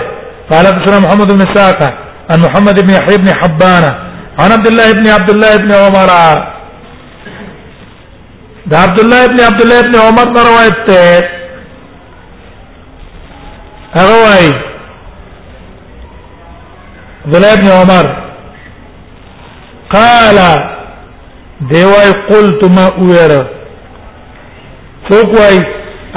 [0.51, 1.95] قال حدثنا محمد بن ساقه
[2.31, 3.95] عن محمد بن يحيى بن حبانه
[4.39, 6.55] عن عبد الله بن عبد الله بن عمر
[8.67, 11.21] ده عبد الله بن عبد الله بن عمر ما روایت ہے
[13.97, 14.55] روایت
[17.27, 18.09] عبد الله بن عمر
[19.91, 20.39] قال
[21.73, 23.49] دیوای قلت ما اوره
[25.09, 25.57] څوک وای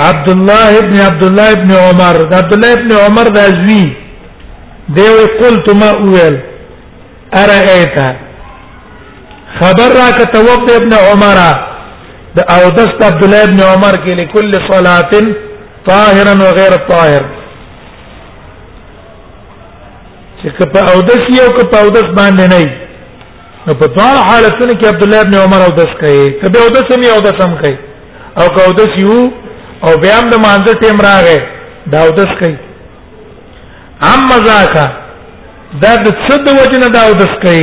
[0.09, 3.83] عبد الله ابن عبد الله ابن عمر دا عبد الله ابن عمر دا زوی
[4.97, 6.35] دی وی قلت ما اول
[7.41, 7.97] ارایت
[9.59, 11.37] خبر را ک توب ابن عمر
[12.37, 15.11] دا او دست عبد الله ابن عمر کې لكل صلاه
[15.87, 17.23] طاهرا وغير طاهر
[20.41, 24.85] چې کپ او دس یو کپ او دس باندې نه نو په ټول حالتونو کې
[24.93, 27.77] عبد الله ابن عمر او دس کوي کبه او دس هم یو دس هم کوي
[28.41, 29.17] او کو د سیو
[29.85, 31.39] او بیا هم د مانځ ټیم راغې
[31.93, 32.53] دا د سکي
[34.09, 34.83] هم مزاکا
[35.81, 37.61] دا د څه د وجه نه دا د سکي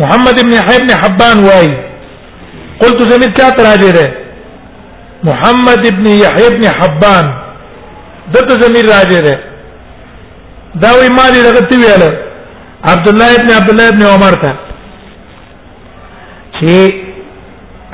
[0.00, 1.68] محمد ابن ابن حبان وای
[2.80, 4.06] قلت زمید چاته راځي ده
[5.30, 7.26] محمد ابن يحيى ابن حبان
[8.32, 9.34] دته زمير راځي ده
[10.86, 12.10] دا وی ما دې دغه تی ویاله
[12.94, 14.52] عبد الله ابن عبد الله ابن عمر ته
[16.60, 17.07] چې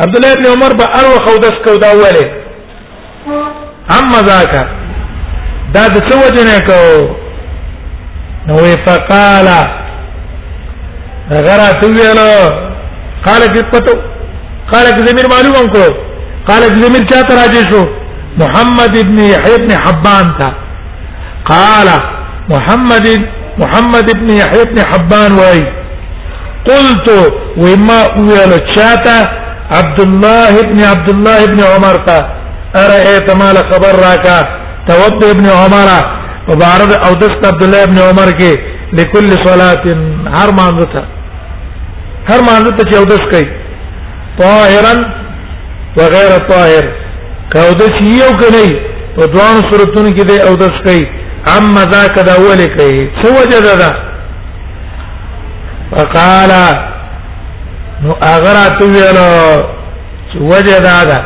[0.00, 2.32] عبد الله ابن عمر به ارو خودس کو دا وله
[3.98, 4.54] اما ذاك
[5.74, 6.82] دا د څه وجنه کو
[8.46, 9.46] نو فقال
[11.46, 12.30] غرا تویلو
[13.26, 13.94] قال جپتو
[14.72, 15.84] قال زمير معلوم کو
[16.48, 17.84] قال زمير چا تراجه شو
[18.42, 20.48] محمد ابن يحيى ابن حبان تا
[21.52, 21.88] قال
[22.48, 23.06] محمد
[23.62, 25.64] محمد ابن يحيى ابن حبان وای
[26.68, 27.08] قلت
[27.56, 29.20] وما ویل چاته
[29.70, 32.18] عبد الله ابن عبد الله ابن عمر تا
[32.82, 34.38] ارأيت مال خبر راکا
[34.88, 35.88] توب ابن عمر
[36.48, 38.52] مبارد او دست عبد الله ابن عمر کې
[38.92, 39.82] لكل صلاه
[40.36, 41.02] هر مانزه تا
[42.28, 43.48] هر مانزه ته او دست کوي
[44.38, 44.94] طاهرا
[45.96, 46.84] وغير طاهر
[47.52, 48.70] که او دست یو کوي
[49.16, 51.06] په دوه صورتونو کې دی او دست کوي
[51.58, 53.94] اما ذاك دا ولي کوي څه وجه ده
[55.92, 56.50] فقال
[58.02, 59.30] نو اگر اته ویلو
[60.32, 61.18] چې وجه دا ده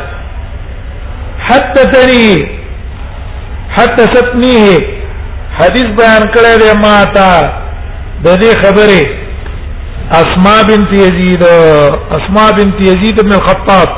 [1.49, 2.59] حتى تني
[3.77, 4.77] حتى ستني
[5.61, 7.31] حدیث بیان کړی دی ما تا
[8.25, 9.19] د دې خبره
[10.21, 11.43] اسماء بنت یزید
[12.17, 13.89] اسماء بنت یزید بن الخطاب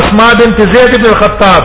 [0.00, 1.64] اسماء بنت زید بن الخطاب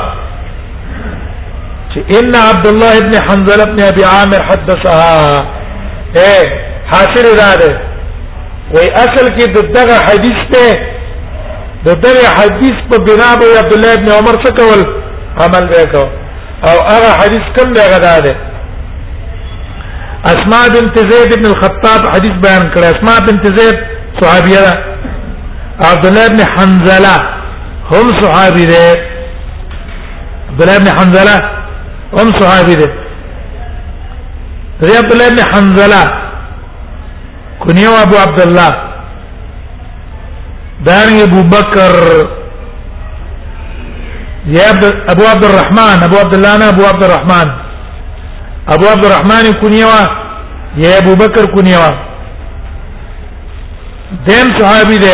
[1.90, 6.34] چې ان عبد الله ابن حنظله ابن ابي عامر حدثها اے
[6.94, 7.89] حاصل اراده
[8.74, 10.68] وای اصل کې د دغه حدیث ته
[11.86, 14.82] د دغه حدیث په بنا به عبد الله ابن عمر څه کول
[15.44, 16.08] عمل وکاو
[16.70, 18.34] او هغه حدیث کوم دی غدا ده
[20.34, 23.78] اسماء بنت زید ابن الخطاب حدیث بیان کړ اسماء بنت زید
[24.22, 24.72] صحابیه ده
[25.92, 27.16] عبد الله ابن حنظله
[27.92, 28.96] هم صحابي ده
[30.50, 31.38] عبد الله ابن حنظله
[32.20, 32.88] هم صحابي ده
[34.98, 36.29] عبد الله ابن حنظله
[37.64, 38.72] کنیو ابو عبد الله
[40.88, 41.92] دارنګ ابو بکر
[44.54, 44.84] زياد
[45.14, 47.48] ابو عبد الرحمن ابو عبد الله انا ابو عبد الرحمن
[48.76, 50.02] ابو عبد الرحمن كنيوا
[50.84, 51.90] يا ابو بكر كنيوا
[54.28, 55.14] دیم صحابي ده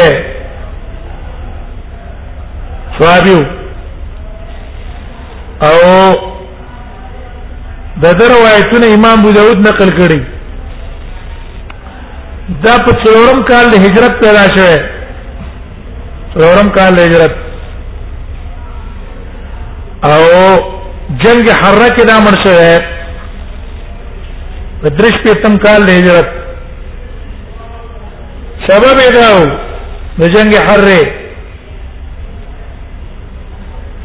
[3.00, 3.42] صحابيو
[5.72, 5.76] او
[8.04, 10.35] د روایتونه امام ابو داود نقل کړی
[12.50, 14.74] دا په څلورم کال د هجرت پیدا شوه
[16.34, 17.34] څلورم کال د هجرت
[20.10, 20.22] او
[21.24, 22.80] جنگ حره کې دا مړ شوه
[24.82, 26.28] په درش پیتم کال د هجرت
[28.68, 29.46] سبب یې داو
[30.20, 31.02] د جنگ حره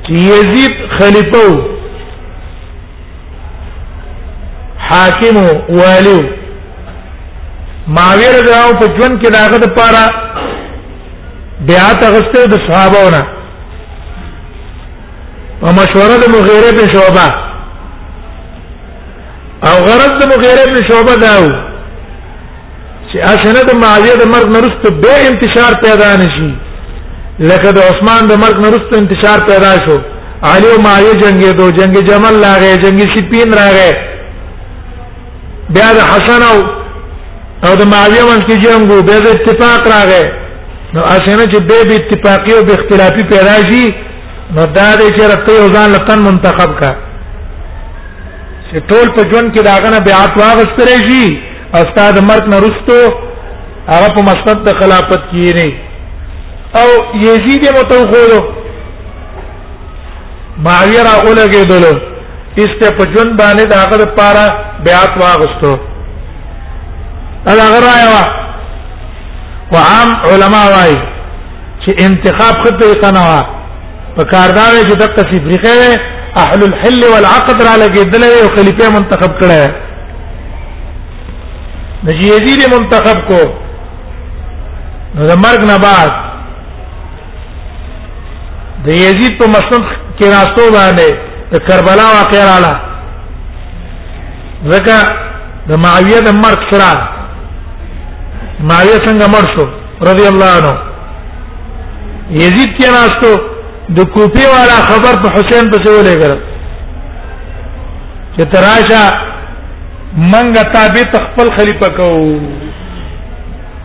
[0.05, 1.47] چې یزید خلیفہ
[4.91, 5.36] حاکم
[5.80, 6.20] والو
[7.97, 10.07] ماویر دراو په ژوند کې داغه د پاره
[11.68, 13.22] بیا تغسته د صحابهونه
[15.62, 17.26] او مشوره د مغیره بن شعبه
[19.68, 21.49] او غرض د مغیره بن شعبه داو
[23.11, 26.53] چې اسنه د معاویه د مرګ نرسته به انتشار پیدا نشي
[27.39, 29.99] لکه د عثمان د مرګ نرسته انتشار پیدا شو
[30.43, 33.93] علی او معاویه جنگي دو جنگ جمل راغې جنگي سپین راغې
[35.70, 36.80] بیا د حسن او
[37.67, 40.25] او د معاویه وخت کې جنگو به د اتفاق راغې
[40.95, 43.83] نو اسنه چې به به اتفاقی او به اختلافي پیدا شي
[44.59, 46.91] نو دا د چرته یو ځان لطن منتخب کا
[48.69, 51.25] چې ټول په ژوند کې داغه نه بیا تواغ سره شي
[51.83, 52.99] استاد مرګ نه رستو
[53.95, 55.69] هغه په مسند د خلافت کې نه
[56.81, 56.89] او
[57.29, 58.41] یزید متو خورو
[60.65, 61.95] معاویه راغله کې دلو
[62.65, 64.45] استه په ژوند باندې داغه لپاره
[64.85, 65.79] بیا تواغ سره
[67.47, 68.24] دا غرايه وا
[69.72, 70.97] وعام علما وايي
[71.84, 73.43] چې انتخاب خپله طریقه نه وا
[74.16, 76.01] په کاردار چې د تفریقه
[76.36, 79.70] اهل الحل والعقد را لګیدل او خلیفہ منتخب کړه
[82.07, 83.41] د یزید منتخب کو
[85.14, 86.11] نو د مرګ نه بعد
[88.84, 89.84] د یزید په مسند
[90.18, 91.14] کې راستو باندې
[91.53, 92.80] د کربلا واقعه رااله
[94.66, 94.97] ځکه
[95.68, 96.91] د معاویه د مرګ سره
[98.69, 99.65] معاویه څنګه مړ شو
[100.09, 100.73] رضی الله عنه
[102.43, 103.31] یزید کې راستو
[103.99, 106.37] د کوپی والا خبر په حسین پسې ولېګره
[108.37, 109.03] چې تراشه
[110.33, 112.07] منګه تابع خپل خلیفہ کو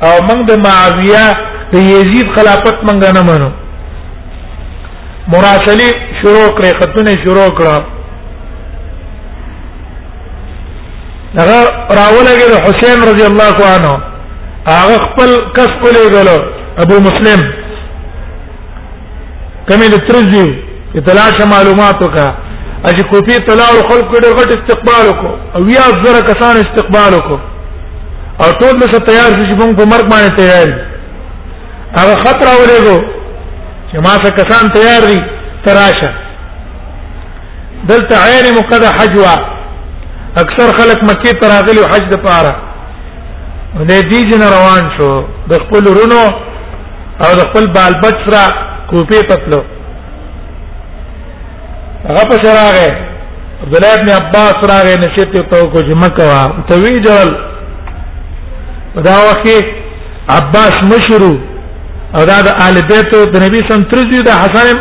[0.08, 1.26] او منګ د معاویه
[1.74, 3.50] د یزید خلافت منګ نه منو
[5.28, 5.88] مراسله
[6.22, 7.84] شروع کړې خطونه شروع کړه
[11.38, 11.60] هغه
[12.00, 13.96] راولګه حسین رضی الله عنه
[14.68, 16.38] هغه خپل کس کولې غلو
[16.84, 17.40] ابو مسلم
[19.70, 20.46] کمه د ترزیو
[21.02, 22.26] اطلاع معلوماتو کا
[22.90, 27.40] اج کوفی طلع خلق ډېر غټ استقبال کو او یا زره کسان استقبال کو
[28.46, 30.68] او ټول له تیار شي چې په مرګ باندې تیار
[31.96, 33.00] هغه خطر اورېګو
[33.92, 35.20] چې ما څه کسان تیار دي
[35.66, 36.10] تراشه
[37.90, 39.36] دلته عین مقدح حجوا
[40.44, 42.54] اکثر خلک مکی تراغلی حج د پاره
[43.76, 45.12] ندیج روان شو
[45.52, 46.22] د خپل رونو
[47.24, 48.44] او د خپل بالبچ را
[48.90, 49.62] کوپې پتلو
[52.10, 52.88] هغه په شراغه
[53.64, 57.34] عبد الله ابن عباس راغه نشته ته کو جمع کوا ته وی جوړ
[59.08, 59.48] دا وخت
[60.40, 61.36] عباس مشرو
[62.16, 64.78] او دا د آل بیت د نبی سم ترځي د حسن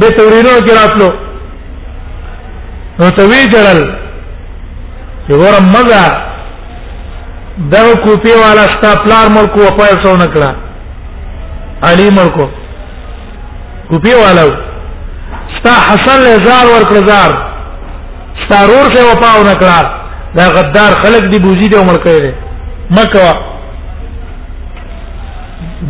[0.00, 1.08] به تورینو کې راتلو
[3.00, 3.94] نو ته وی جوړل
[5.28, 6.04] چې ورمزه
[7.58, 10.56] دا کوپی والا ستا پلار ملک و پیسو نکړه
[11.88, 12.46] علی ملکو
[13.88, 14.42] کوپی والا
[15.58, 17.52] ستا حسن له زار ور کړزار
[18.44, 20.00] ستا رور سے وپاو نکړه
[20.38, 22.32] دا غدار خلق دی بوزي دی عمر کوي
[22.98, 23.32] مکوا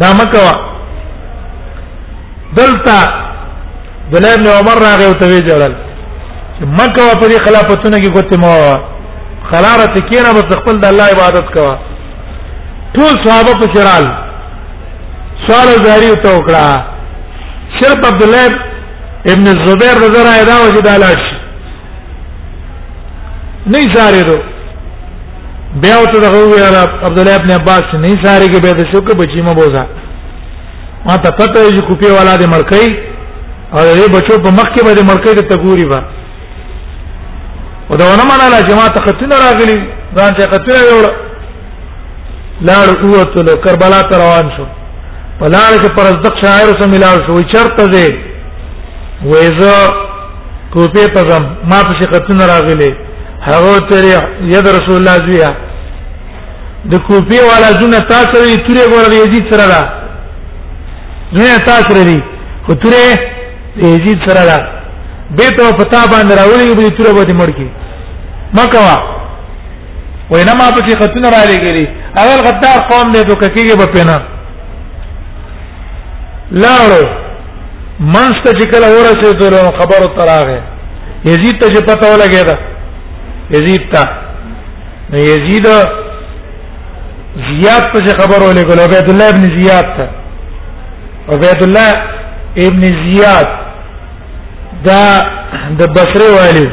[0.00, 0.52] دا مکوا
[2.56, 2.98] دلتا
[4.12, 5.74] دلیم ابن عمر راغی او توی جړل
[6.60, 8.50] مکوا په دې خلافتونه کې کوته مو
[9.52, 11.70] خلارت کینا بس خپل د الله عبادت کوا
[12.96, 14.04] ټول صحابه په شرال
[15.46, 18.44] سوال زاری ته وکړه شرب عبد الله
[19.32, 21.22] ابن الزبير رضی الله عنه دا وجه دالاش
[23.74, 24.36] نه زاری دو
[25.84, 26.66] بیا ته دغه ویل
[27.06, 29.84] عبد الله ابن عباس نه زاری کې به د شوک بچی ما بوزا
[31.04, 32.94] ما ته پته یې کوپی والا دې مرکې
[33.74, 36.00] او دې بچو په مخ کې به دې مرکې ته ګوري با
[37.92, 39.76] او دا ونه مناله چې ما ته خطونه راغلي
[40.16, 41.06] ځان ته خطونه یوړ
[42.68, 44.66] لاړ قوت له کربلا ته روان شو
[45.38, 48.08] په لار کې پرزدق شاعر سره ملاو شو چرته دی
[49.24, 49.74] وې زه
[50.74, 52.94] کوپه ته ځم ما په خطونه راغلي
[53.48, 54.04] هغه تر
[54.54, 55.52] ید رسول الله زویا
[56.92, 59.80] د کوپی والا زونه تاسو یې تورې ګور دی یزید سره دا
[61.34, 62.20] زونه تاسو لري
[62.66, 63.04] خو تورې
[63.94, 64.58] یزید سره دا
[65.36, 67.68] به ته پتا باندې راولې به تورې به دې مړ کی
[68.58, 68.96] مکوا
[70.30, 71.84] وینما پکې خطونه را لګري
[72.22, 74.16] اگر غدار قوم دې دوک کېږي په پینا
[76.64, 77.02] لاړو
[77.98, 80.60] منست چې کله ورسېدل نو خبرو تراغه
[81.30, 82.56] یزید ته چې پته ولګی دا
[83.50, 84.08] یزید ته
[85.10, 85.66] نو یزید
[87.50, 90.08] زیاد ته خبر ولګول او عبد الله ابن زیاد ته
[91.28, 91.90] او عبد الله
[92.68, 93.48] ابن زیاد
[94.84, 95.02] دا
[95.78, 96.70] د بصره والی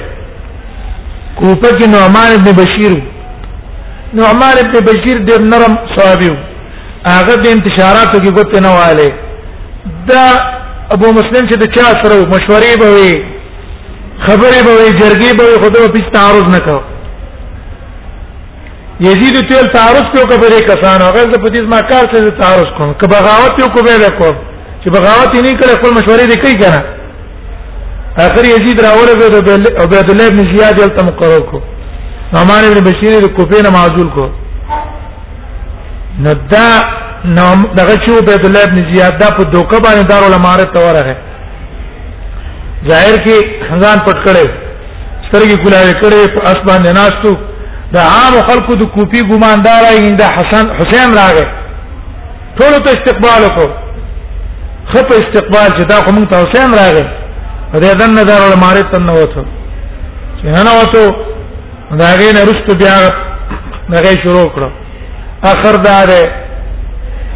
[1.39, 2.93] کوفه کې نعمان ابن بشیر
[4.19, 6.29] نعمان ابن بشیر ډېر نرم صحابي
[7.05, 9.07] هغه د انتشاراتو کې ګوت نه واله
[10.11, 10.23] دا
[10.97, 13.13] ابو مسلم چې د چا سره مشورې به وي
[14.27, 16.79] خبرې به وي جرګې به وي خدای په تعارض نه کاو
[19.07, 23.07] یزید تل تعارض کو کبرې کسان هغه د پدیز ما کار څه تعارض کوم که
[23.17, 24.31] بغاوت یو کو به وکړ
[24.83, 26.87] چې بغاوت یې نه کړې خپل مشورې دې کوي کنه
[28.17, 29.37] اخر یزید راول او
[29.83, 31.61] عبد الله ابن زیاد یې تم قرار کو
[32.33, 34.29] نعمان ابن بشیر د کوفه نه معزول کو
[36.23, 36.79] ندا
[37.25, 41.15] نام دغه چې عبد الله ابن زیاد دا په دوکه باندې دار الامارت ته ورغه
[42.89, 43.35] ظاهر کې
[43.69, 44.47] خزان پټ کړي
[45.29, 47.37] سترګې ګلای کړي په اسمان نه ناشتو
[47.93, 51.45] دا عام خلکو د کوپی ګماندار یې دا حسن حسین راغی
[52.57, 53.69] ټول ته استقبال وکړو
[54.91, 57.07] خپ استقبال چې دا کوم ته حسین راغی
[57.77, 59.41] دې دن نظر ول ماره تن نو وته
[60.41, 61.03] چې نه وته
[62.01, 62.95] دا غي نه رښت بیا
[63.93, 64.69] دغه شروع کړو
[65.51, 66.21] اخر دا ده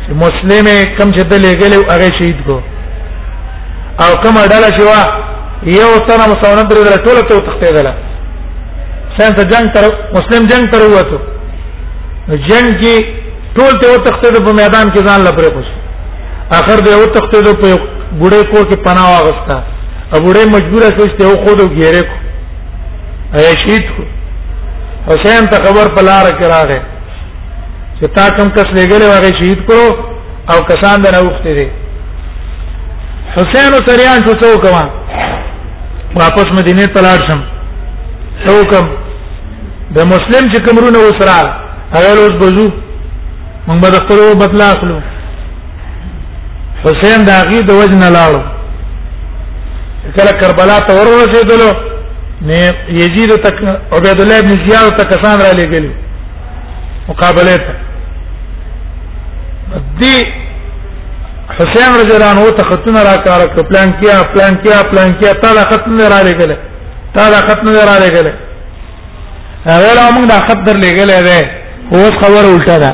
[0.06, 2.56] چې مسلمه کم چې دلې غلې هغه شهید کو
[4.04, 5.02] او کوم ډله شوا
[5.64, 7.88] یو سره مسلمان درې درې ټول ته تختېدل
[9.18, 9.86] څنګه جنگ تر
[10.18, 11.18] مسلم جنگ تر وته
[12.50, 12.96] جنگ کې
[13.56, 15.68] ټول ته وتختېد په میدان کې ځان لپاره کوش
[16.62, 17.70] اخر دې وتختېد په
[18.22, 19.60] ګډه کو کې پناه واغستا
[20.18, 24.04] ابوڑے مجبور سوچتے ہو خود گھیرے کو ایشید کو
[25.08, 31.02] حسین ته خبر پلار کراغه چې تا کوم کس لګلې واغې شهید کړو او کسان
[31.06, 31.66] د نوښت دي
[33.38, 34.84] حسین او سریان شو څو کما
[36.22, 37.42] واپس مدینه ته لاړ شم
[38.46, 38.86] څو کم
[39.96, 41.40] د مسلم چې کمرونه وسرا
[41.98, 42.70] هغه روز بزو
[43.68, 45.00] موږ به خپل بدلا اخلو
[46.88, 48.44] حسین دا غي د وجنه لاړو
[50.12, 51.70] کله کربلا ته ورسېدلو
[52.42, 53.56] نه یزید تک
[53.92, 55.86] عبد الله ابن زیاد تک کسان را لګل
[57.08, 57.74] مقابله ته
[60.02, 60.16] دی
[61.60, 65.34] حسین رضی الله عنه ته خطونه را کار کړ پلان کیا پلان کیا پلان کیا
[65.34, 66.52] تا لا خط نه را لګل
[67.16, 68.28] تا لا خط نه را لګل
[69.66, 71.40] هغه لا موږ دا خط در لګل دی
[71.92, 72.92] اوس خبر الټا ده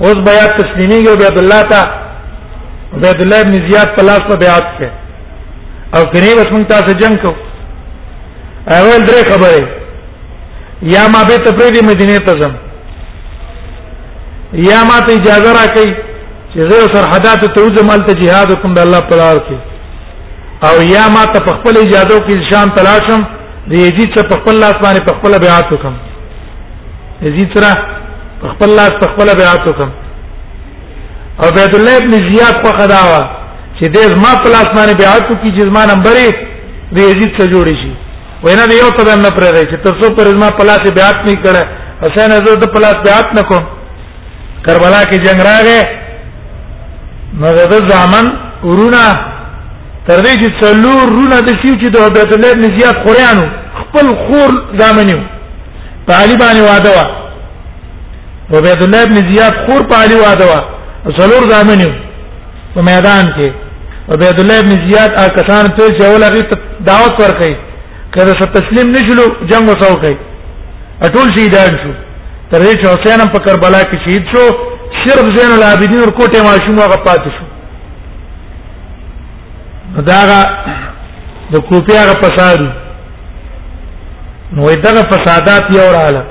[0.00, 1.80] اوس بیا تسلیمیږي عبد الله ته
[2.96, 4.88] عبد الله ابن زیاد په لاس په بیعت کې
[5.96, 7.30] او کني بس مونږ تاسو جنگ کو
[8.78, 9.68] اول درې خبره
[10.94, 12.52] یا ما به تفریدی مدینه ته ځم
[14.64, 15.92] یا ما ته اجازه راکړي
[16.52, 19.56] چې زه سرحدات ته وځم مالته jihad کوم د الله په لار کې
[20.68, 23.24] او یا ما ته په خپل اجازه کې شام تلاشم
[23.68, 25.94] د یزید څخه په خپل لاس باندې په خپل بیعت وکم
[27.28, 27.72] یزید سره
[28.44, 29.90] په خپل لاس په خپل بیعت وکم
[31.42, 33.20] او بیت الله ابن زیاد په خداوا
[33.78, 36.28] چې دې زما په لاس باندې بیا ته کې چې زما نمبرې
[36.94, 37.90] د یزید سره جوړ شي
[38.44, 41.22] وینا دی یو قدم نه پرې چې تر څو پر زما په لاس بیا ته
[41.28, 41.62] نه کړه
[42.04, 43.62] حسین حضرت په لاس بیا ته نه کوم
[44.66, 45.82] کربلا کې جنگ راغې
[47.40, 48.26] نو د ځامن
[48.68, 49.04] ورونه
[50.06, 53.44] تر دې چې څلور رونه د شیو چې د حضرت الله بن زیاد خوريانو
[53.80, 54.50] خپل خور
[54.80, 55.20] ځامنیو
[56.06, 60.60] په علي باندې واده وا عبید الله بن زیاد خور په علي واده وا
[61.22, 61.92] څلور ځامنیو
[62.74, 63.48] په میدان کې
[64.14, 66.42] عبد الله ابن زیاد ا کسان ته چې ول هغه
[66.88, 67.54] دعوت ورکړي
[68.14, 70.16] کله چې تسلیم نشلو جنگ وسو کوي
[71.02, 71.92] اټول شهیدان شو
[72.50, 74.44] تر دې چې حسین په کربلا کې شهید شو
[75.04, 77.46] صرف زین العابدین ور کوټه ماشوم هغه پات شو
[80.10, 80.40] داغه
[81.52, 82.58] د کوپیا غ فساد
[84.58, 86.24] نو دغه فسادات یو رااله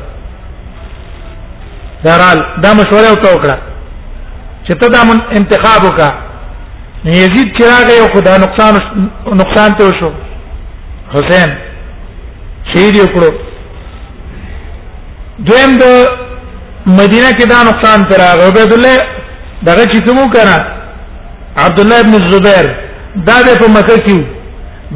[2.04, 3.58] درال دا مشوره وکړه
[4.68, 6.10] چې ته دا من انتخاب وکړه
[7.14, 8.76] یزید چې راغی خدا نقصان
[9.36, 10.10] نقصان ته وشو
[11.14, 11.54] حسین
[12.74, 13.30] شهید یې کړو
[15.50, 16.08] دویم د
[16.86, 18.98] مدینه کې دا نقصان تر هغه عبد الله
[19.66, 20.66] دغه چې کوم کنه
[21.66, 22.66] عبد الله ابن الزبير
[23.16, 24.24] دا د په مکه کې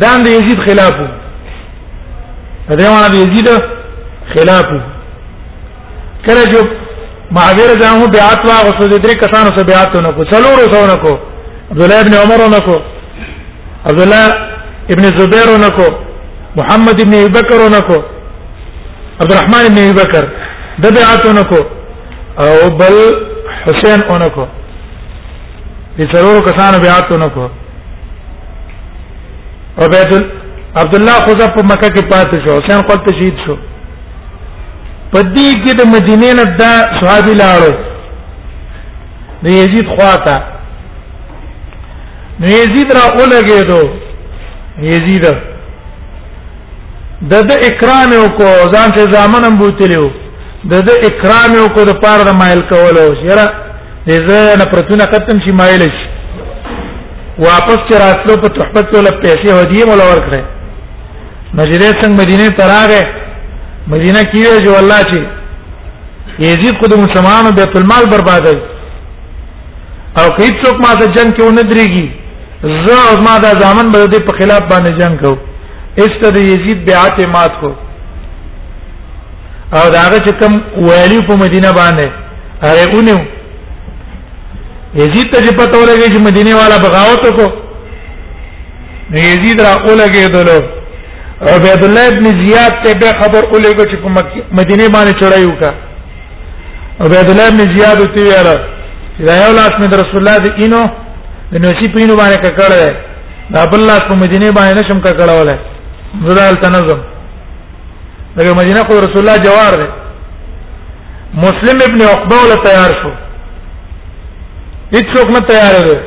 [0.03, 3.47] دا د یزید خلاف وو دا یو د یزید
[4.35, 4.79] خلاف وو
[6.27, 6.67] کله چې
[7.31, 10.97] معاویه ځانو بیعت واغ وسو د درې کسانو سره بیعت نه کو څلورو سره نه
[11.03, 11.17] کو
[11.71, 12.77] عبد الله ابن عمر نکو
[13.89, 14.25] عبد الله
[14.93, 15.87] ابن زبير نکو
[16.55, 17.99] محمد ابن ابي بكر نکو
[19.21, 20.29] عبد الرحمن ابن ابي بكر
[20.79, 21.63] دبعت نکو
[22.39, 22.95] او بل
[23.63, 24.45] حسين نکو
[25.99, 27.45] دې ضرور کسانو بیعت نکو
[29.81, 30.11] او بیت
[30.77, 33.55] عبد الله خدا په مکه کې پاتې شو حسین خپل تشهید شو
[35.11, 37.73] پدې کې د مدینې نه دا صحابي لاړو
[39.43, 40.37] د یزید خواته
[42.41, 43.81] نو یزید را اولګېدو
[44.91, 45.25] یزید
[47.31, 50.05] د د اکرام کو ځان ته ځامن هم بوتلو
[50.71, 53.45] د د اکرام کو د پاره د مایل کولو یره
[54.07, 56.05] د زنه پرتونه ختم شي مایل شي
[57.43, 60.43] واپس چې راتلو په تحفت ول پیسې هدیه مولا ورکړه
[61.59, 63.03] مجلس څنګه مدینه تراغه
[63.93, 68.57] مدینه کې جو الله چې یزید خود مسلمانانو بیت المال بربادای
[70.17, 72.07] او کله څوک ما ته جنگ کې ونه درېږي
[72.63, 75.37] زه او ما دا ځامن به دې په خلاف باندې جنگ کو
[76.03, 77.67] است د یزید بیعت مات کو
[79.77, 80.53] او دا هغه چې کوم
[80.89, 82.07] والی په مدینه باندې
[82.65, 83.19] هغه اونیو
[85.01, 87.47] یزید ته په تو لګی چې مدینه والا بغاوت کو
[89.11, 90.59] نو یزید را اولګی دلو
[91.41, 94.09] عبد الله ابن زیاد ته به خبر اولګو چې په
[94.59, 95.71] مدینه باندې چړایو کا
[96.99, 100.81] عبد الله ابن زیاد ته ویل دا یو لاس مې رسول الله دی اینو
[101.59, 102.89] نوشي پینو باندې ککړه
[103.53, 105.57] دا بل لاس په مدینه باندې نشم ککړولای
[106.27, 106.99] زدال تنظم
[108.37, 109.87] دغه مدینه کو رسول الله جوار دی
[111.45, 113.11] مسلم ابن عقبه ول تیار شو
[114.93, 115.97] هیڅوک نه تیار دی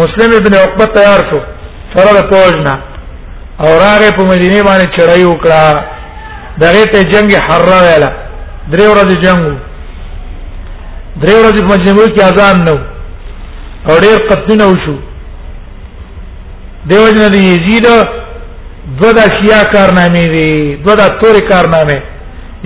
[0.00, 1.40] مسلم ابن عقبه تیار شو
[1.96, 2.74] سره د فوجنا
[3.60, 5.82] او راغه په مدینه باندې چړای وکړه
[6.64, 8.08] دغه ته جنگ حره ویلا
[8.72, 12.93] درې ورځې جنگ درې ورځې په مدینه کې اذان نه
[13.90, 14.96] او ډیر قتلونه وشو
[16.90, 17.86] دیو جن دی یزید
[19.00, 21.98] دو دا شیا کارنامې دي دو دا تورې کارنامې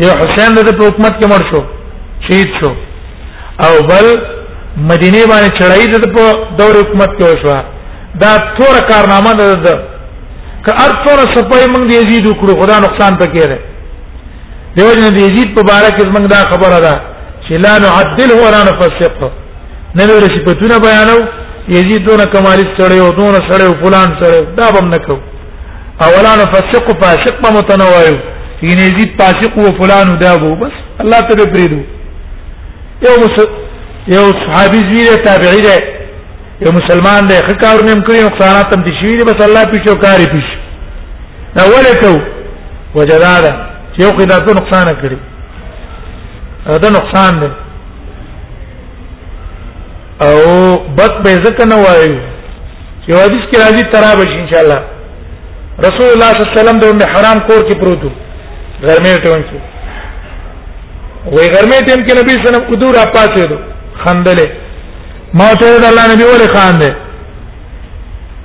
[0.04, 1.60] یو حسین د حکومت کې مړ شو
[2.28, 2.70] شهید شو
[3.64, 4.06] او بل
[4.90, 6.24] مدینه باندې چړای د په
[6.60, 7.56] دور حکومت کې وشو
[8.22, 9.32] دا تور کارنامه
[9.64, 9.74] ده
[10.64, 13.58] که ار تور سپای موږ دی یزید وکړو خدا نقصان پکې ده
[14.76, 16.94] دیو جن دی یزید په بارک موږ دا خبره ده
[17.48, 19.30] چې لا نعدله ولا نفسقه
[19.96, 21.18] نه نور صفاتونه بیانو
[21.74, 25.16] یزيدون کمالست سره او دون سره او فلان سره دا بم نکو
[26.00, 28.14] اولان فسق فاسق په متنوعو
[28.62, 30.72] یعنی یزید فاسق او فلان دا وو بس
[31.02, 31.80] الله ته پریدو
[33.06, 33.36] یو مس
[34.14, 35.76] یو صحابي زیره تابعی ده
[36.64, 40.46] یو مسلمان ده خکار نیم کړی نقصانات تم دي شي بس الله پیښو کاری پیښ
[41.56, 42.22] دا ولته
[42.94, 43.50] وجدادا
[43.98, 45.18] یو قیداتو نقصان کړی
[46.82, 47.50] دا نقصان ده
[50.22, 52.16] او بد به زکه نه وایو
[53.08, 54.78] یو حدیث کې راځي ترابش ان شاء الله
[55.86, 58.10] رسول الله صلی الله علیه وسلم د ام حرام کور کې پروتو
[58.86, 59.58] غرمې ټیم کې
[61.34, 63.56] وې غرمې ټیم کې نبی صلی الله علیه وسلم حضور اپاسه دو
[64.04, 64.46] خندله
[65.34, 66.92] ما ته د الله نبی ولې خان دې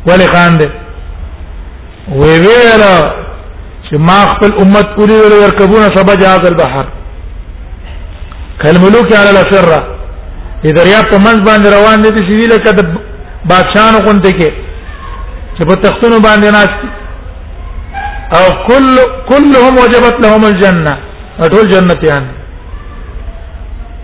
[0.07, 0.69] ولې خان دې
[2.19, 2.84] وی ویل
[3.88, 6.86] چې ما خپل امت پوری ورکبونه سبا جهاز البحر
[8.63, 9.93] کلملوک علی الفره
[10.64, 12.84] دې دریا په منځ باندې روان دي چې ویل کده
[13.51, 14.49] بادشاہانو غونډه کې
[15.57, 16.80] چې په تختونو باندې ناست
[18.38, 18.86] او کل
[19.32, 20.93] كلهم وجبت لهم الجنه
[21.53, 22.24] ټول جنتیان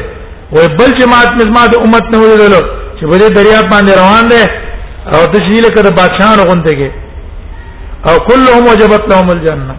[0.52, 2.62] وې بل جماعت مزما د امت نه ویلو
[2.98, 4.44] چې بده دریا باندې روان دي
[5.14, 6.90] او د شي لکه د بادشاہانو غوندګي
[8.08, 9.74] او كلهم وجبت لهم الجنه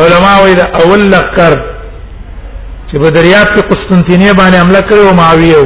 [0.00, 1.54] علما وی دا اول لقر
[2.90, 5.58] چې په دریاب کې قسطنطینیه باندې حمله کړو او معاویه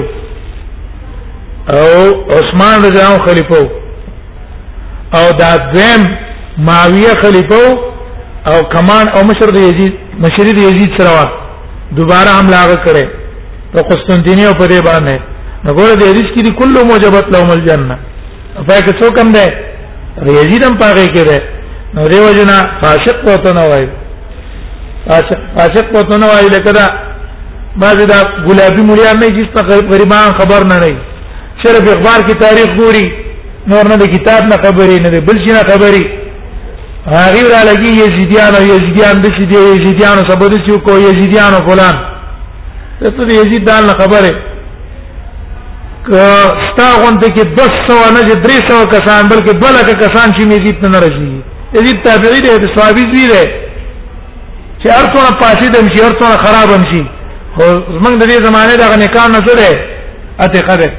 [1.80, 1.88] او
[2.38, 3.60] عثمان رضی الله خلیفہ
[5.18, 6.02] او دا دویم
[6.68, 7.62] معاویه خلیفہ
[8.50, 9.92] او کمان او مشر د یزید
[10.26, 11.12] مشر د یزید سره
[11.92, 13.08] دوباره حمله کړې
[13.72, 15.16] په قسطنطینیه په دې باندې
[15.66, 17.96] نګور دې حدیث کې کله موجبت لهم الجنه
[18.66, 19.44] پای کې څوک هم ده
[20.38, 21.38] یزید هم پاره کې ده
[21.94, 23.86] نو دیو جنا فاسق پوت نه وای
[25.56, 26.86] فاسق پوت نه وای لکه دا
[27.82, 29.62] بعضی دا ګلابي مليان نه جس ته
[29.92, 30.96] غریبان خبر نه نه
[31.64, 33.06] صرف اخبار کی تاریخ ګوري
[33.72, 36.02] نور نه کتاب نه خبرې نه بل شي نه خبرې
[37.06, 41.94] هغه را لګي یزیدیان او یزیدیان د شي دی یزیدیان سبد چې کو یزیدیان فلان
[43.00, 44.53] ته ته یزید دال خبره
[46.04, 51.32] ستا غوند کې 200 نه 300 کسان بلکې 2 لک کسان چې میزیت نه راځي
[51.76, 53.44] یزید تابعی دی د صحابي دی دی
[54.82, 57.02] چې ارته پاتې دم چې ارته خراب هم شي
[57.56, 57.64] خو
[57.98, 59.68] زمنګ د دې زمانه د نکاح نه سره
[60.44, 60.90] اته خره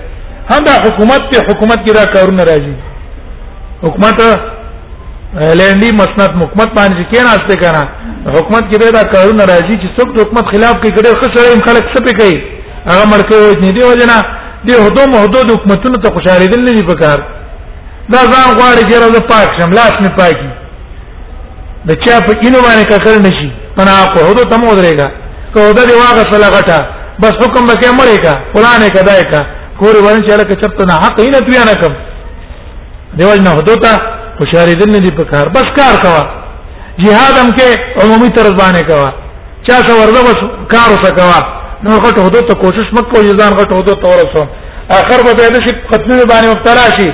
[0.51, 2.75] هم دا حکومت ته حکومت کې دا کارونه راځي
[3.85, 4.15] حکومت
[5.61, 7.83] لندې مسند حکومت باندې کې نه استه کنه
[8.37, 12.35] حکومت کې دا کارونه راځي چې څوک حکومت خلاف کوي ګډه خسرې خلک څه کوي
[12.89, 14.17] هغه مرکه وځنی دی ولنه
[14.67, 17.19] دی هدو محدود حکومتونو ته خوشالیدل نه دي پکار
[18.13, 20.49] دا ځان غواړي چې راځه پاک شم لاس نه پاکي
[21.87, 23.47] د چا په کینو باندې ککر نشي
[23.77, 25.07] پنا کو هدو تم ودرېګا
[25.53, 26.79] کو هدو دی واغه سلاغټا
[27.21, 29.41] بس حکم به کې مړې کا قران کې دای کا
[29.79, 31.93] کور باندې چې لکه چپ نه حق نه تویا نه کم
[33.17, 33.91] دیوال نه هدو ته
[34.37, 36.23] خوشالیدل نه دي پکار بس کار کوا
[37.05, 37.67] جهاد هم کې
[38.03, 39.09] عمومي طرز باندې کوا
[39.67, 40.39] چا څو ورده بس
[40.73, 41.39] کار وسه کوا
[41.83, 44.43] نو غټ حدود ته کوشش مکو یزان غټ حدود ته ورسو
[44.99, 47.09] اخر به دې شي ختمي باندې مبتلا شي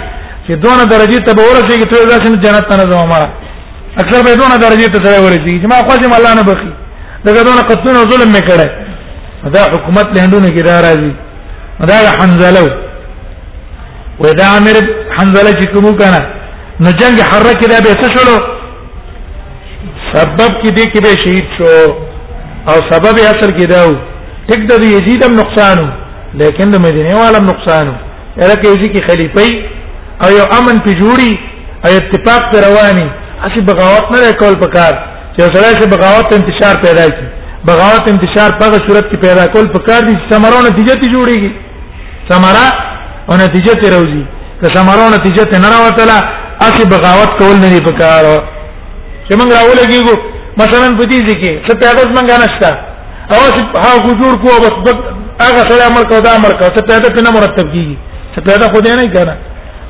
[0.47, 3.19] چې دونه درجه ته به ورسیږي ته ځکه چې جنت ته نه ځو ما
[4.01, 6.71] اکثر به دونه درجه ته ځای ورسیږي چې ما خوځم الله نه بخي
[7.25, 8.67] دغه دونه قتلونه ظلم میکړه
[9.55, 11.13] دا حکومت له هندونو کې را راځي
[11.89, 12.67] دا حنزلو
[14.23, 14.75] ودا امر
[15.17, 16.21] حنزله چې کوم کنه
[16.83, 18.35] نو جنگ حرکه دا به څه شلو
[20.13, 21.93] سبب کې دې کې به شهید شو
[22.69, 23.91] او سبب اصل کې داو
[24.51, 25.83] ټیک د یزید هم نقصانو
[26.41, 27.93] لیکن د مدینه والم نقصانو
[28.43, 29.49] الکه یزید کی خلیفې
[30.25, 31.31] او یو امن په جوړي
[31.85, 33.05] او اتفاق پر رواني
[33.49, 34.93] اسی بغاوت نه کول پکار
[35.35, 37.23] چې سره چې بغاوت انتشار پیدا کی
[37.71, 41.51] بغاوت انتشار په صورت کې پیدا کول پکار دي سمرو نتیجه تی جوړيږي
[42.33, 42.67] سمرا
[43.29, 44.23] او نتیجه تی روزي
[44.61, 46.17] که سمرو نتیجه تی نه راوتله
[46.69, 48.23] اسی بغاوت کول نه پکار
[49.25, 50.15] چې موږ راولګیږو
[50.61, 52.77] مثلا په دې ځکه څه پیدا څنګه نشته
[53.31, 54.75] تاسو ها حضور کو بس
[55.43, 57.95] هغه سره عمل کو دا عمل کو ته پیدا کنه مرتب کیږي
[58.35, 59.35] ته پیدا خو دی نه کنه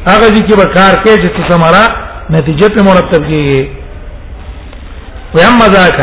[0.09, 1.83] هغه دې کې بکار کې چې ثمرا
[2.35, 3.59] نتیجه په مرتب کیږي
[5.35, 5.97] ویم مذاک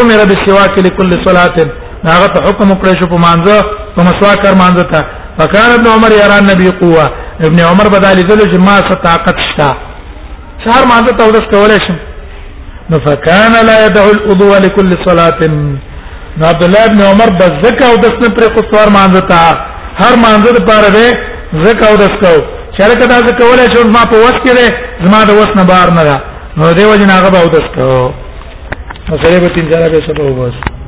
[0.02, 1.56] امر بالسواک لكل صلاه
[2.10, 3.58] هغه ته حکم کړی شو په مانځه
[3.96, 5.00] په مسواک کار مانځه ته
[5.40, 7.04] فکان ابن عمر یرا نبی قوه
[7.48, 8.76] ابن عمر بدالی ذل چې ما
[9.08, 9.70] طاقت شتا
[10.64, 11.98] سهار مانځه ته ورس کولای شم
[12.90, 15.40] نو فکان لا يدع الوضوء لكل صلاه
[16.40, 19.44] نو عبد الله ابن عمر بزکه او دسنه پر قصوار مانځه ته
[20.02, 21.08] هر مانځه لپاره دې
[21.66, 22.36] زکه او دسکو
[22.78, 24.64] شرکه دا زکه ولې چې ما په وس کې
[25.06, 26.18] زما د وس نه بار نه را
[26.58, 27.96] نو دیو جن هغه به او دسکو
[29.08, 30.81] نو سره به تین جره به سبا وبس